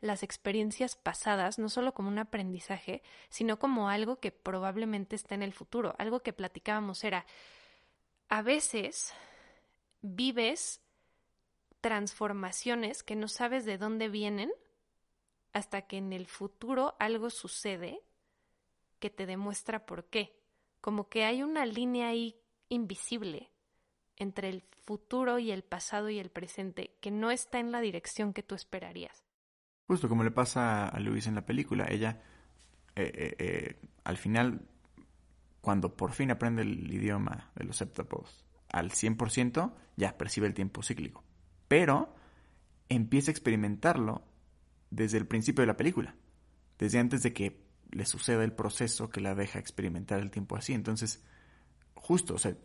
las 0.00 0.24
experiencias 0.24 0.96
pasadas 0.96 1.60
no 1.60 1.68
solo 1.68 1.94
como 1.94 2.08
un 2.08 2.18
aprendizaje, 2.18 3.04
sino 3.28 3.60
como 3.60 3.88
algo 3.90 4.18
que 4.18 4.32
probablemente 4.32 5.14
está 5.14 5.36
en 5.36 5.44
el 5.44 5.52
futuro. 5.52 5.94
Algo 5.98 6.20
que 6.20 6.32
platicábamos 6.32 7.04
era, 7.04 7.26
a 8.28 8.42
veces 8.42 9.12
vives 10.02 10.80
transformaciones 11.80 13.02
que 13.02 13.16
no 13.16 13.28
sabes 13.28 13.64
de 13.64 13.78
dónde 13.78 14.08
vienen 14.08 14.50
hasta 15.52 15.82
que 15.82 15.98
en 15.98 16.12
el 16.12 16.26
futuro 16.26 16.96
algo 16.98 17.30
sucede 17.30 18.00
que 18.98 19.10
te 19.10 19.26
demuestra 19.26 19.86
por 19.86 20.04
qué. 20.06 20.38
Como 20.80 21.08
que 21.08 21.24
hay 21.24 21.42
una 21.42 21.66
línea 21.66 22.08
ahí 22.08 22.36
invisible 22.68 23.50
entre 24.16 24.48
el 24.48 24.62
futuro 24.84 25.38
y 25.38 25.50
el 25.50 25.62
pasado 25.62 26.10
y 26.10 26.18
el 26.18 26.30
presente 26.30 26.96
que 27.00 27.10
no 27.10 27.30
está 27.30 27.58
en 27.58 27.72
la 27.72 27.80
dirección 27.80 28.32
que 28.32 28.42
tú 28.42 28.54
esperarías. 28.54 29.24
Justo 29.86 30.08
como 30.08 30.24
le 30.24 30.30
pasa 30.30 30.88
a 30.88 30.98
Luis 31.00 31.26
en 31.26 31.34
la 31.36 31.46
película, 31.46 31.86
ella 31.88 32.22
eh, 32.96 33.12
eh, 33.14 33.36
eh, 33.38 33.88
al 34.04 34.16
final, 34.16 34.66
cuando 35.66 35.96
por 35.96 36.12
fin 36.12 36.30
aprende 36.30 36.62
el 36.62 36.92
idioma 36.94 37.50
de 37.56 37.64
los 37.64 37.78
septapos 37.78 38.44
al 38.68 38.92
100%, 38.92 39.72
ya 39.96 40.16
percibe 40.16 40.46
el 40.46 40.54
tiempo 40.54 40.80
cíclico. 40.80 41.24
Pero 41.66 42.14
empieza 42.88 43.32
a 43.32 43.34
experimentarlo 43.34 44.22
desde 44.92 45.18
el 45.18 45.26
principio 45.26 45.62
de 45.62 45.66
la 45.66 45.76
película, 45.76 46.14
desde 46.78 47.00
antes 47.00 47.24
de 47.24 47.32
que 47.32 47.66
le 47.90 48.06
suceda 48.06 48.44
el 48.44 48.52
proceso 48.52 49.10
que 49.10 49.20
la 49.20 49.34
deja 49.34 49.58
experimentar 49.58 50.20
el 50.20 50.30
tiempo 50.30 50.54
así. 50.54 50.72
Entonces, 50.72 51.24
justo, 51.94 52.34
o 52.34 52.38
sea, 52.38 52.56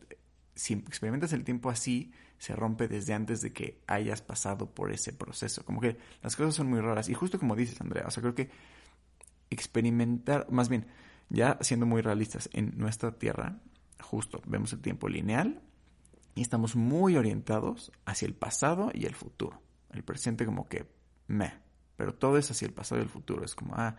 si 0.53 0.73
experimentas 0.73 1.33
el 1.33 1.43
tiempo 1.43 1.71
así, 1.71 2.13
se 2.37 2.55
rompe 2.55 2.87
desde 2.87 3.15
antes 3.15 3.41
de 3.41 3.51
que 3.51 3.81
hayas 3.87 4.21
pasado 4.21 4.75
por 4.75 4.91
ese 4.91 5.11
proceso. 5.11 5.65
Como 5.65 5.81
que 5.81 5.97
las 6.21 6.35
cosas 6.35 6.53
son 6.53 6.67
muy 6.67 6.81
raras. 6.81 7.09
Y 7.09 7.15
justo 7.15 7.39
como 7.39 7.55
dices, 7.55 7.81
Andrea, 7.81 8.05
o 8.05 8.11
sea, 8.11 8.21
creo 8.21 8.35
que 8.35 8.51
experimentar, 9.49 10.45
más 10.51 10.69
bien, 10.69 10.85
ya 11.29 11.57
siendo 11.61 11.85
muy 11.85 12.01
realistas, 12.01 12.49
en 12.53 12.77
nuestra 12.77 13.11
Tierra, 13.17 13.59
justo 13.99 14.41
vemos 14.45 14.73
el 14.73 14.81
tiempo 14.81 15.07
lineal 15.07 15.61
y 16.35 16.41
estamos 16.41 16.75
muy 16.75 17.17
orientados 17.17 17.91
hacia 18.05 18.25
el 18.25 18.33
pasado 18.33 18.91
y 18.93 19.05
el 19.05 19.15
futuro. 19.15 19.61
El 19.91 20.03
presente 20.03 20.45
como 20.45 20.67
que 20.67 20.89
me, 21.27 21.53
pero 21.95 22.13
todo 22.13 22.37
es 22.37 22.49
hacia 22.49 22.65
el 22.67 22.73
pasado 22.73 23.01
y 23.01 23.03
el 23.03 23.09
futuro. 23.09 23.43
Es 23.43 23.55
como, 23.55 23.75
ah, 23.75 23.97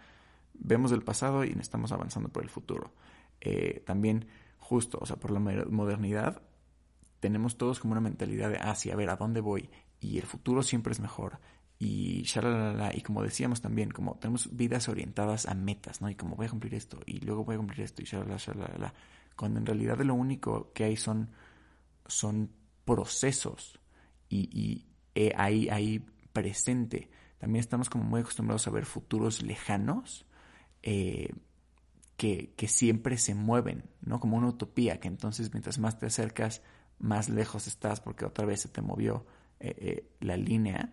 vemos 0.55 0.93
el 0.93 1.03
pasado 1.03 1.45
y 1.45 1.55
estamos 1.61 1.93
avanzando 1.93 2.29
por 2.31 2.43
el 2.43 2.51
futuro. 2.51 2.95
Eh, 3.41 3.83
también 3.87 4.27
justo, 4.59 4.99
o 5.01 5.07
sea, 5.07 5.17
por 5.17 5.31
la 5.31 5.41
modernidad, 5.41 6.43
tenemos 7.21 7.57
todos 7.57 7.81
como 7.81 7.93
una 7.93 8.01
mentalidad 8.01 8.51
de, 8.51 8.57
ah, 8.57 8.75
sí, 8.75 8.91
ver, 8.91 9.11
¿a 9.11 9.17
dónde 9.17 9.41
voy? 9.41 9.71
Y 10.01 10.19
el 10.19 10.25
futuro 10.25 10.63
siempre 10.63 10.93
es 10.93 11.01
mejor. 11.01 11.39
Y 11.83 12.23
shalalala, 12.23 12.93
y 12.95 13.01
como 13.01 13.23
decíamos 13.23 13.61
también, 13.61 13.91
como 13.91 14.15
tenemos 14.17 14.55
vidas 14.55 14.89
orientadas 14.89 15.47
a 15.47 15.55
metas, 15.55 16.01
¿no? 16.01 16.09
Y 16.11 16.15
como 16.15 16.37
voy 16.37 16.47
a 16.47 16.51
cumplir 16.51 16.75
esto, 16.75 17.01
y 17.07 17.21
luego 17.21 17.45
voy 17.45 17.55
a 17.55 17.59
cumplir 17.59 17.81
esto, 17.81 18.03
y 18.03 18.05
shalalala, 18.05 18.37
shalalala. 18.37 18.95
Cuando 19.35 19.59
en 19.59 19.67
realidad 19.67 19.99
lo 20.01 20.15
único 20.15 20.73
que 20.73 20.85
hay 20.85 20.97
son, 20.97 21.31
son 22.07 22.51
procesos. 22.85 23.81
Y, 24.29 24.49
y 24.53 24.87
eh, 25.15 25.33
ahí, 25.37 25.69
ahí 25.69 26.05
presente. 26.33 27.11
También 27.39 27.61
estamos 27.61 27.91
como 27.91 28.05
muy 28.05 28.21
acostumbrados 28.21 28.67
a 28.69 28.71
ver 28.71 28.85
futuros 28.85 29.43
lejanos. 29.43 30.27
Eh, 30.83 31.31
que, 32.57 32.69
siempre 32.69 33.17
se 33.19 33.35
mueven, 33.35 33.85
¿no? 34.01 34.21
Como 34.21 34.37
una 34.37 34.49
utopía, 34.49 35.01
que 35.01 35.09
entonces 35.09 35.53
mientras 35.53 35.79
más 35.79 35.99
te 35.99 36.07
acercas, 36.07 36.63
más 36.99 37.29
lejos 37.29 37.67
estás 37.67 38.01
porque 38.01 38.25
otra 38.25 38.47
vez 38.47 38.61
se 38.61 38.69
te 38.69 38.81
movió 38.81 39.27
eh, 39.59 39.75
eh, 39.79 40.11
la 40.21 40.37
línea. 40.37 40.93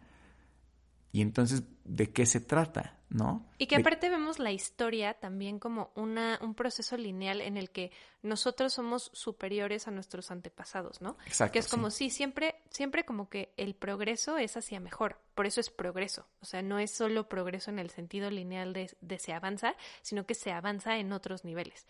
Y 1.12 1.22
entonces, 1.22 1.64
¿de 1.84 2.12
qué 2.12 2.26
se 2.26 2.40
trata? 2.40 2.96
¿No? 3.10 3.50
Y 3.58 3.66
que 3.66 3.78
aparte 3.78 4.08
vemos 4.08 4.38
la 4.38 4.52
historia 4.52 5.16
también 5.16 5.58
como 5.58 5.92
una, 5.96 6.38
un 6.44 6.54
proceso 6.54 6.96
lineal 6.96 7.42
en 7.42 7.58
el 7.58 7.72
que 7.72 7.92
nosotros 8.22 8.74
somos 8.74 9.10
superiores 9.14 9.88
a 9.88 9.92
nuestros 9.92 10.30
antepasados, 10.30 11.02
¿no? 11.02 11.18
Exacto. 11.26 11.54
Que 11.54 11.60
es 11.60 11.68
como, 11.68 11.90
sí. 11.90 12.12
siempre, 12.12 12.62
siempre 12.70 13.06
como 13.06 13.28
que 13.28 13.52
el 13.58 13.74
progreso 13.74 14.38
es 14.38 14.58
hacia 14.58 14.80
mejor, 14.80 15.20
por 15.34 15.48
eso 15.48 15.60
es 15.60 15.72
progreso. 15.72 16.28
O 16.42 16.46
sea, 16.46 16.62
no 16.62 16.78
es 16.78 16.92
solo 16.92 17.28
progreso 17.28 17.72
en 17.72 17.80
el 17.80 17.90
sentido 17.90 18.30
lineal 18.30 18.74
de, 18.74 18.96
de 19.02 19.18
se 19.18 19.34
avanza, 19.34 19.76
sino 20.04 20.28
que 20.28 20.36
se 20.36 20.52
avanza 20.52 20.98
en 20.98 21.12
otros 21.12 21.44
niveles. 21.44 21.88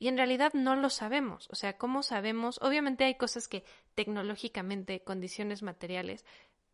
Y 0.00 0.08
en 0.08 0.16
realidad 0.16 0.54
no 0.54 0.76
lo 0.76 0.88
sabemos. 0.88 1.46
O 1.50 1.54
sea, 1.54 1.76
¿cómo 1.76 2.02
sabemos? 2.02 2.58
Obviamente 2.62 3.04
hay 3.04 3.16
cosas 3.16 3.48
que 3.48 3.64
tecnológicamente, 3.94 5.02
condiciones 5.02 5.62
materiales, 5.62 6.24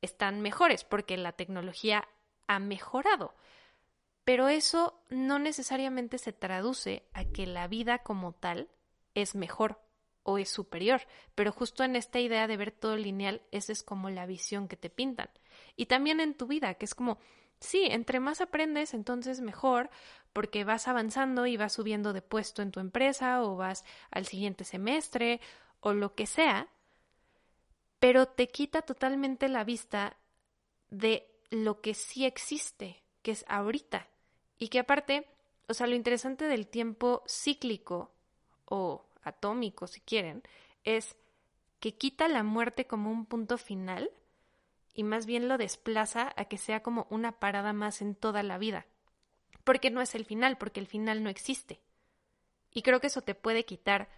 están 0.02 0.40
mejores 0.40 0.84
porque 0.84 1.16
la 1.16 1.32
tecnología 1.32 2.08
ha 2.46 2.58
mejorado. 2.58 3.34
Pero 4.24 4.48
eso 4.48 5.00
no 5.08 5.38
necesariamente 5.38 6.18
se 6.18 6.32
traduce 6.32 7.04
a 7.12 7.24
que 7.24 7.46
la 7.46 7.68
vida 7.68 7.98
como 7.98 8.32
tal 8.32 8.68
es 9.14 9.34
mejor 9.34 9.80
o 10.24 10.38
es 10.38 10.48
superior, 10.48 11.02
pero 11.36 11.52
justo 11.52 11.84
en 11.84 11.94
esta 11.94 12.18
idea 12.18 12.48
de 12.48 12.56
ver 12.56 12.72
todo 12.72 12.96
lineal, 12.96 13.42
esa 13.52 13.70
es 13.70 13.84
como 13.84 14.10
la 14.10 14.26
visión 14.26 14.66
que 14.66 14.76
te 14.76 14.90
pintan. 14.90 15.30
Y 15.76 15.86
también 15.86 16.18
en 16.18 16.34
tu 16.34 16.48
vida, 16.48 16.74
que 16.74 16.84
es 16.84 16.96
como, 16.96 17.18
sí, 17.60 17.84
entre 17.84 18.18
más 18.18 18.40
aprendes, 18.40 18.92
entonces 18.92 19.40
mejor, 19.40 19.88
porque 20.32 20.64
vas 20.64 20.88
avanzando 20.88 21.46
y 21.46 21.56
vas 21.56 21.74
subiendo 21.74 22.12
de 22.12 22.22
puesto 22.22 22.62
en 22.62 22.72
tu 22.72 22.80
empresa 22.80 23.42
o 23.44 23.56
vas 23.56 23.84
al 24.10 24.26
siguiente 24.26 24.64
semestre 24.64 25.40
o 25.78 25.92
lo 25.92 26.16
que 26.16 26.26
sea, 26.26 26.68
pero 27.98 28.26
te 28.26 28.48
quita 28.48 28.82
totalmente 28.82 29.48
la 29.48 29.64
vista 29.64 30.16
de 30.90 31.28
lo 31.50 31.80
que 31.80 31.94
sí 31.94 32.24
existe, 32.24 33.02
que 33.22 33.32
es 33.32 33.44
ahorita. 33.48 34.08
Y 34.58 34.68
que 34.68 34.78
aparte, 34.78 35.28
o 35.68 35.74
sea, 35.74 35.86
lo 35.86 35.94
interesante 35.94 36.46
del 36.46 36.66
tiempo 36.66 37.22
cíclico 37.26 38.12
o 38.64 39.06
atómico, 39.22 39.86
si 39.86 40.00
quieren, 40.00 40.42
es 40.84 41.16
que 41.80 41.94
quita 41.94 42.28
la 42.28 42.42
muerte 42.42 42.86
como 42.86 43.10
un 43.10 43.26
punto 43.26 43.58
final, 43.58 44.10
y 44.94 45.02
más 45.02 45.26
bien 45.26 45.46
lo 45.46 45.58
desplaza 45.58 46.32
a 46.36 46.46
que 46.46 46.56
sea 46.56 46.82
como 46.82 47.06
una 47.10 47.32
parada 47.32 47.74
más 47.74 48.00
en 48.00 48.14
toda 48.14 48.42
la 48.42 48.56
vida. 48.56 48.86
Porque 49.62 49.90
no 49.90 50.00
es 50.00 50.14
el 50.14 50.24
final, 50.24 50.56
porque 50.56 50.80
el 50.80 50.86
final 50.86 51.22
no 51.22 51.28
existe. 51.28 51.80
Y 52.72 52.82
creo 52.82 53.00
que 53.00 53.08
eso 53.08 53.20
te 53.20 53.34
puede 53.34 53.64
quitar 53.64 54.08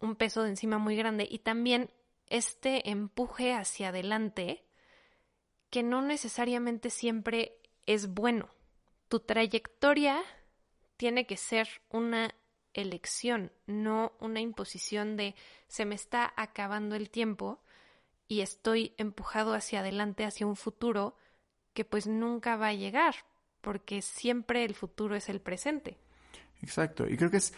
un 0.00 0.16
peso 0.16 0.42
de 0.42 0.50
encima 0.50 0.78
muy 0.78 0.96
grande 0.96 1.26
y 1.30 1.38
también 1.40 1.90
este 2.30 2.90
empuje 2.90 3.52
hacia 3.52 3.88
adelante 3.88 4.64
que 5.70 5.82
no 5.82 6.02
necesariamente 6.02 6.90
siempre 6.90 7.60
es 7.86 8.08
bueno. 8.08 8.48
Tu 9.08 9.20
trayectoria 9.20 10.22
tiene 10.96 11.26
que 11.26 11.36
ser 11.36 11.68
una 11.90 12.34
elección, 12.74 13.52
no 13.66 14.12
una 14.20 14.40
imposición 14.40 15.16
de 15.16 15.34
se 15.66 15.84
me 15.84 15.94
está 15.94 16.32
acabando 16.36 16.94
el 16.94 17.10
tiempo 17.10 17.62
y 18.28 18.40
estoy 18.40 18.94
empujado 18.98 19.54
hacia 19.54 19.80
adelante, 19.80 20.24
hacia 20.24 20.46
un 20.46 20.56
futuro 20.56 21.16
que 21.72 21.84
pues 21.84 22.06
nunca 22.06 22.56
va 22.56 22.68
a 22.68 22.74
llegar, 22.74 23.14
porque 23.60 24.02
siempre 24.02 24.64
el 24.64 24.74
futuro 24.74 25.16
es 25.16 25.28
el 25.28 25.40
presente. 25.40 25.98
Exacto, 26.62 27.08
y 27.08 27.16
creo 27.16 27.30
que 27.30 27.38
es... 27.38 27.54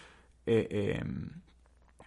Eh, 0.47 0.99
em, 1.01 1.43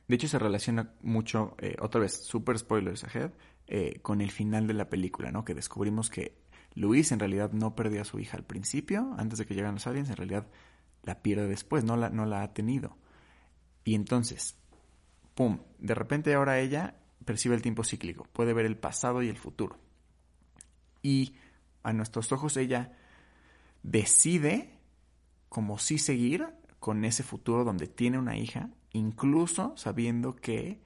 de 0.07 0.15
hecho 0.15 0.27
se 0.27 0.39
relaciona 0.39 0.93
mucho, 1.01 1.55
eh, 1.59 1.75
otra 1.79 2.01
vez, 2.01 2.13
super 2.13 2.57
spoilers 2.57 3.03
ahead, 3.03 3.31
eh, 3.67 3.99
con 4.01 4.21
el 4.21 4.31
final 4.31 4.67
de 4.67 4.73
la 4.73 4.89
película, 4.89 5.31
¿no? 5.31 5.45
Que 5.45 5.55
descubrimos 5.55 6.09
que 6.09 6.37
Luis 6.75 7.11
en 7.11 7.19
realidad 7.19 7.51
no 7.53 7.75
perdió 7.75 8.01
a 8.01 8.05
su 8.05 8.19
hija 8.19 8.37
al 8.37 8.43
principio, 8.43 9.13
antes 9.17 9.39
de 9.39 9.45
que 9.45 9.53
llegaran 9.53 9.75
los 9.75 9.87
aliens, 9.87 10.09
en 10.09 10.17
realidad 10.17 10.47
la 11.03 11.21
pierde 11.21 11.47
después, 11.47 11.83
no 11.83 11.95
la, 11.95 12.09
no 12.09 12.25
la 12.25 12.43
ha 12.43 12.53
tenido. 12.53 12.97
Y 13.85 13.95
entonces, 13.95 14.57
¡pum! 15.35 15.59
De 15.79 15.93
repente 15.95 16.33
ahora 16.33 16.59
ella 16.59 16.95
percibe 17.25 17.55
el 17.55 17.61
tiempo 17.61 17.83
cíclico, 17.83 18.27
puede 18.33 18.53
ver 18.53 18.65
el 18.65 18.77
pasado 18.77 19.21
y 19.21 19.29
el 19.29 19.37
futuro. 19.37 19.77
Y 21.01 21.35
a 21.83 21.93
nuestros 21.93 22.31
ojos 22.31 22.57
ella 22.57 22.93
decide 23.83 24.79
como 25.49 25.77
sí 25.77 25.97
seguir 25.97 26.47
con 26.79 27.05
ese 27.05 27.23
futuro 27.23 27.63
donde 27.63 27.87
tiene 27.87 28.17
una 28.17 28.37
hija, 28.37 28.69
incluso 28.93 29.73
sabiendo 29.75 30.36
que 30.36 30.82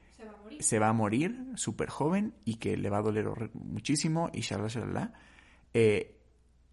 se 0.60 0.80
va 0.80 0.90
a 0.90 0.94
morir, 0.94 1.46
súper 1.56 1.90
joven 1.90 2.34
y 2.44 2.56
que 2.56 2.78
le 2.78 2.90
va 2.90 2.98
a 2.98 3.02
doler 3.02 3.28
muchísimo 3.54 4.30
y 4.34 4.42
shalala, 4.42 4.70
shalala. 4.70 5.14
Eh, 5.74 6.16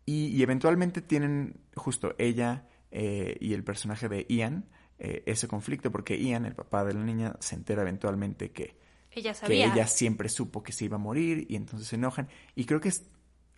y, 0.07 0.42
eventualmente 0.42 1.03
tienen 1.03 1.61
justo 1.75 2.14
ella 2.18 2.68
eh, 2.90 3.37
y 3.40 3.55
el 3.55 3.64
personaje 3.64 4.09
de 4.09 4.27
Ian 4.29 4.66
eh, 4.99 5.23
ese 5.27 5.49
conflicto 5.49 5.90
porque 5.90 6.18
Ian, 6.18 6.47
el 6.47 6.55
papá 6.55 6.85
de 6.85 6.94
la 6.94 7.03
niña, 7.03 7.37
se 7.40 7.57
entera 7.57 7.83
eventualmente 7.83 8.53
que 8.53 8.79
ella 9.11 9.33
que 9.35 9.64
ella 9.64 9.87
siempre 9.87 10.29
supo 10.29 10.62
que 10.62 10.73
se 10.73 10.85
iba 10.87 10.97
a 10.97 10.99
morir 10.99 11.47
y 11.49 11.57
entonces 11.57 11.88
se 11.88 11.97
enojan. 11.97 12.29
Y 12.55 12.64
creo 12.64 12.81
que 12.81 12.88
es, 12.88 13.05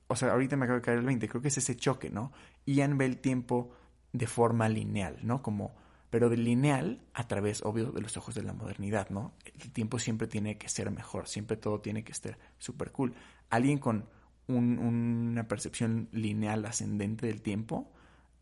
o 0.07 0.17
sea, 0.17 0.33
ahorita 0.33 0.57
me 0.57 0.65
acaba 0.65 0.79
de 0.79 0.85
caer 0.85 0.99
el 0.99 1.05
20, 1.05 1.29
creo 1.29 1.43
que 1.43 1.49
es 1.49 1.59
ese 1.59 1.77
choque, 1.77 2.11
¿no? 2.11 2.33
Ian 2.65 2.99
ve 2.99 3.07
el 3.07 3.19
tiempo 3.19 3.71
de 4.13 4.27
forma 4.27 4.69
lineal, 4.69 5.19
¿no? 5.23 5.43
Como, 5.43 5.75
pero 6.11 6.29
de 6.29 6.37
lineal 6.37 7.03
a 7.15 7.27
través, 7.27 7.63
obvio, 7.63 7.93
de 7.93 8.01
los 8.01 8.17
ojos 8.17 8.35
de 8.35 8.43
la 8.43 8.53
modernidad, 8.53 9.11
¿no? 9.11 9.35
El 9.45 9.71
tiempo 9.73 9.99
siempre 9.99 10.29
tiene 10.29 10.59
que 10.59 10.69
ser 10.69 10.91
mejor, 10.91 11.29
siempre 11.29 11.57
todo 11.57 11.81
tiene 11.81 12.05
que 12.05 12.13
estar 12.13 12.39
súper 12.59 12.93
cool. 12.93 13.15
Alguien 13.51 13.79
con 13.79 14.09
una 14.49 15.49
percepción 15.49 16.09
lineal 16.13 16.65
ascendente 16.67 17.27
del 17.27 17.43
tiempo 17.43 17.93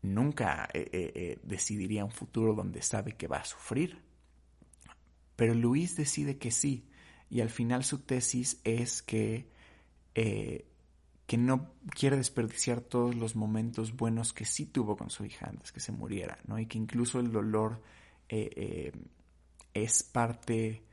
nunca 0.03 0.69
eh, 0.71 0.87
eh, 0.91 1.11
eh, 1.15 1.39
decidiría 1.43 2.05
un 2.05 2.11
futuro 2.11 2.53
donde 2.53 2.83
sabe 2.83 3.13
que 3.13 3.27
va 3.27 3.37
a 3.37 3.45
sufrir. 3.45 4.03
Pero 5.35 5.55
Luis 5.55 5.95
decide 5.95 6.37
que 6.37 6.51
sí 6.51 6.87
y 7.29 7.41
al 7.41 7.49
final 7.49 7.83
su 7.83 7.99
tesis 7.99 8.61
es 8.63 9.01
que, 9.01 9.49
eh, 10.13 10.65
que 11.25 11.37
no 11.37 11.71
quiere 11.89 12.17
desperdiciar 12.17 12.81
todos 12.81 13.15
los 13.15 13.35
momentos 13.35 13.95
buenos 13.95 14.33
que 14.33 14.45
sí 14.45 14.65
tuvo 14.65 14.95
con 14.95 15.09
su 15.09 15.25
hija 15.25 15.47
antes 15.49 15.71
que 15.71 15.79
se 15.79 15.91
muriera, 15.91 16.37
¿no? 16.45 16.59
Y 16.59 16.67
que 16.67 16.77
incluso 16.77 17.19
el 17.19 17.31
dolor 17.31 17.81
eh, 18.29 18.51
eh, 18.55 18.91
es 19.73 20.03
parte 20.03 20.83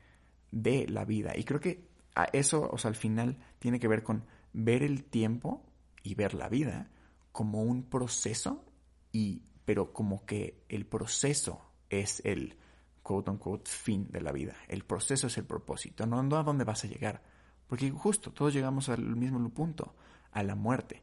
de 0.50 0.88
la 0.88 1.04
vida. 1.04 1.32
Y 1.36 1.44
creo 1.44 1.60
que 1.60 1.88
a 2.14 2.24
eso, 2.24 2.68
o 2.70 2.78
sea, 2.78 2.88
al 2.88 2.96
final 2.96 3.38
tiene 3.58 3.78
que 3.78 3.88
ver 3.88 4.02
con 4.02 4.24
ver 4.52 4.82
el 4.82 5.04
tiempo 5.04 5.64
y 6.02 6.14
ver 6.14 6.34
la 6.34 6.48
vida 6.48 6.90
como 7.32 7.62
un 7.62 7.84
proceso 7.84 8.64
y 9.12 9.42
pero 9.64 9.92
como 9.92 10.24
que 10.26 10.64
el 10.68 10.86
proceso 10.86 11.60
es 11.88 12.20
el 12.24 12.56
quote 13.02 13.30
unquote 13.30 13.70
fin 13.70 14.08
de 14.10 14.20
la 14.20 14.32
vida. 14.32 14.56
El 14.68 14.84
proceso 14.84 15.26
es 15.26 15.38
el 15.38 15.44
propósito, 15.44 16.06
no, 16.06 16.18
a 16.36 16.42
dónde 16.42 16.64
vas 16.64 16.84
a 16.84 16.88
llegar. 16.88 17.22
Porque 17.66 17.90
justo, 17.90 18.32
todos 18.32 18.52
llegamos 18.52 18.88
al 18.88 19.16
mismo 19.16 19.48
punto, 19.50 19.94
a 20.32 20.42
la 20.42 20.54
muerte. 20.54 21.02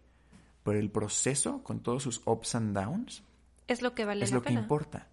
Pero 0.63 0.79
el 0.79 0.91
proceso, 0.91 1.63
con 1.63 1.81
todos 1.81 2.03
sus 2.03 2.21
ups 2.25 2.55
and 2.55 2.75
downs, 2.75 3.23
es 3.67 3.81
lo 3.81 3.93
que 3.93 4.03
vale 4.03 4.25
es 4.25 4.31
lo 4.31 4.41
que 4.41 4.53
importa. 4.53 5.07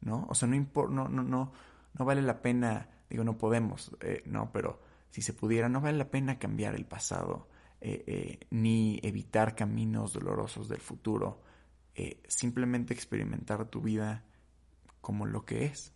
¿No? 0.00 0.26
O 0.30 0.34
sea, 0.34 0.48
no, 0.48 0.56
no, 0.88 1.08
no, 1.08 1.22
no, 1.22 1.52
no 1.98 2.04
vale 2.04 2.22
la 2.22 2.40
pena, 2.40 2.88
digo, 3.08 3.22
no 3.22 3.36
podemos, 3.36 3.94
eh, 4.00 4.22
no, 4.24 4.50
pero 4.50 4.80
si 5.10 5.20
se 5.20 5.34
pudiera, 5.34 5.68
no 5.68 5.80
vale 5.80 5.98
la 5.98 6.10
pena 6.10 6.38
cambiar 6.38 6.74
el 6.74 6.86
pasado, 6.86 7.48
eh, 7.80 8.04
eh, 8.06 8.46
ni 8.50 8.98
evitar 9.02 9.54
caminos 9.54 10.14
dolorosos 10.14 10.68
del 10.68 10.80
futuro. 10.80 11.42
simplemente 12.26 12.94
experimentar 12.94 13.66
tu 13.66 13.82
vida 13.82 14.24
como 15.02 15.26
lo 15.26 15.44
que 15.44 15.66
es. 15.66 15.92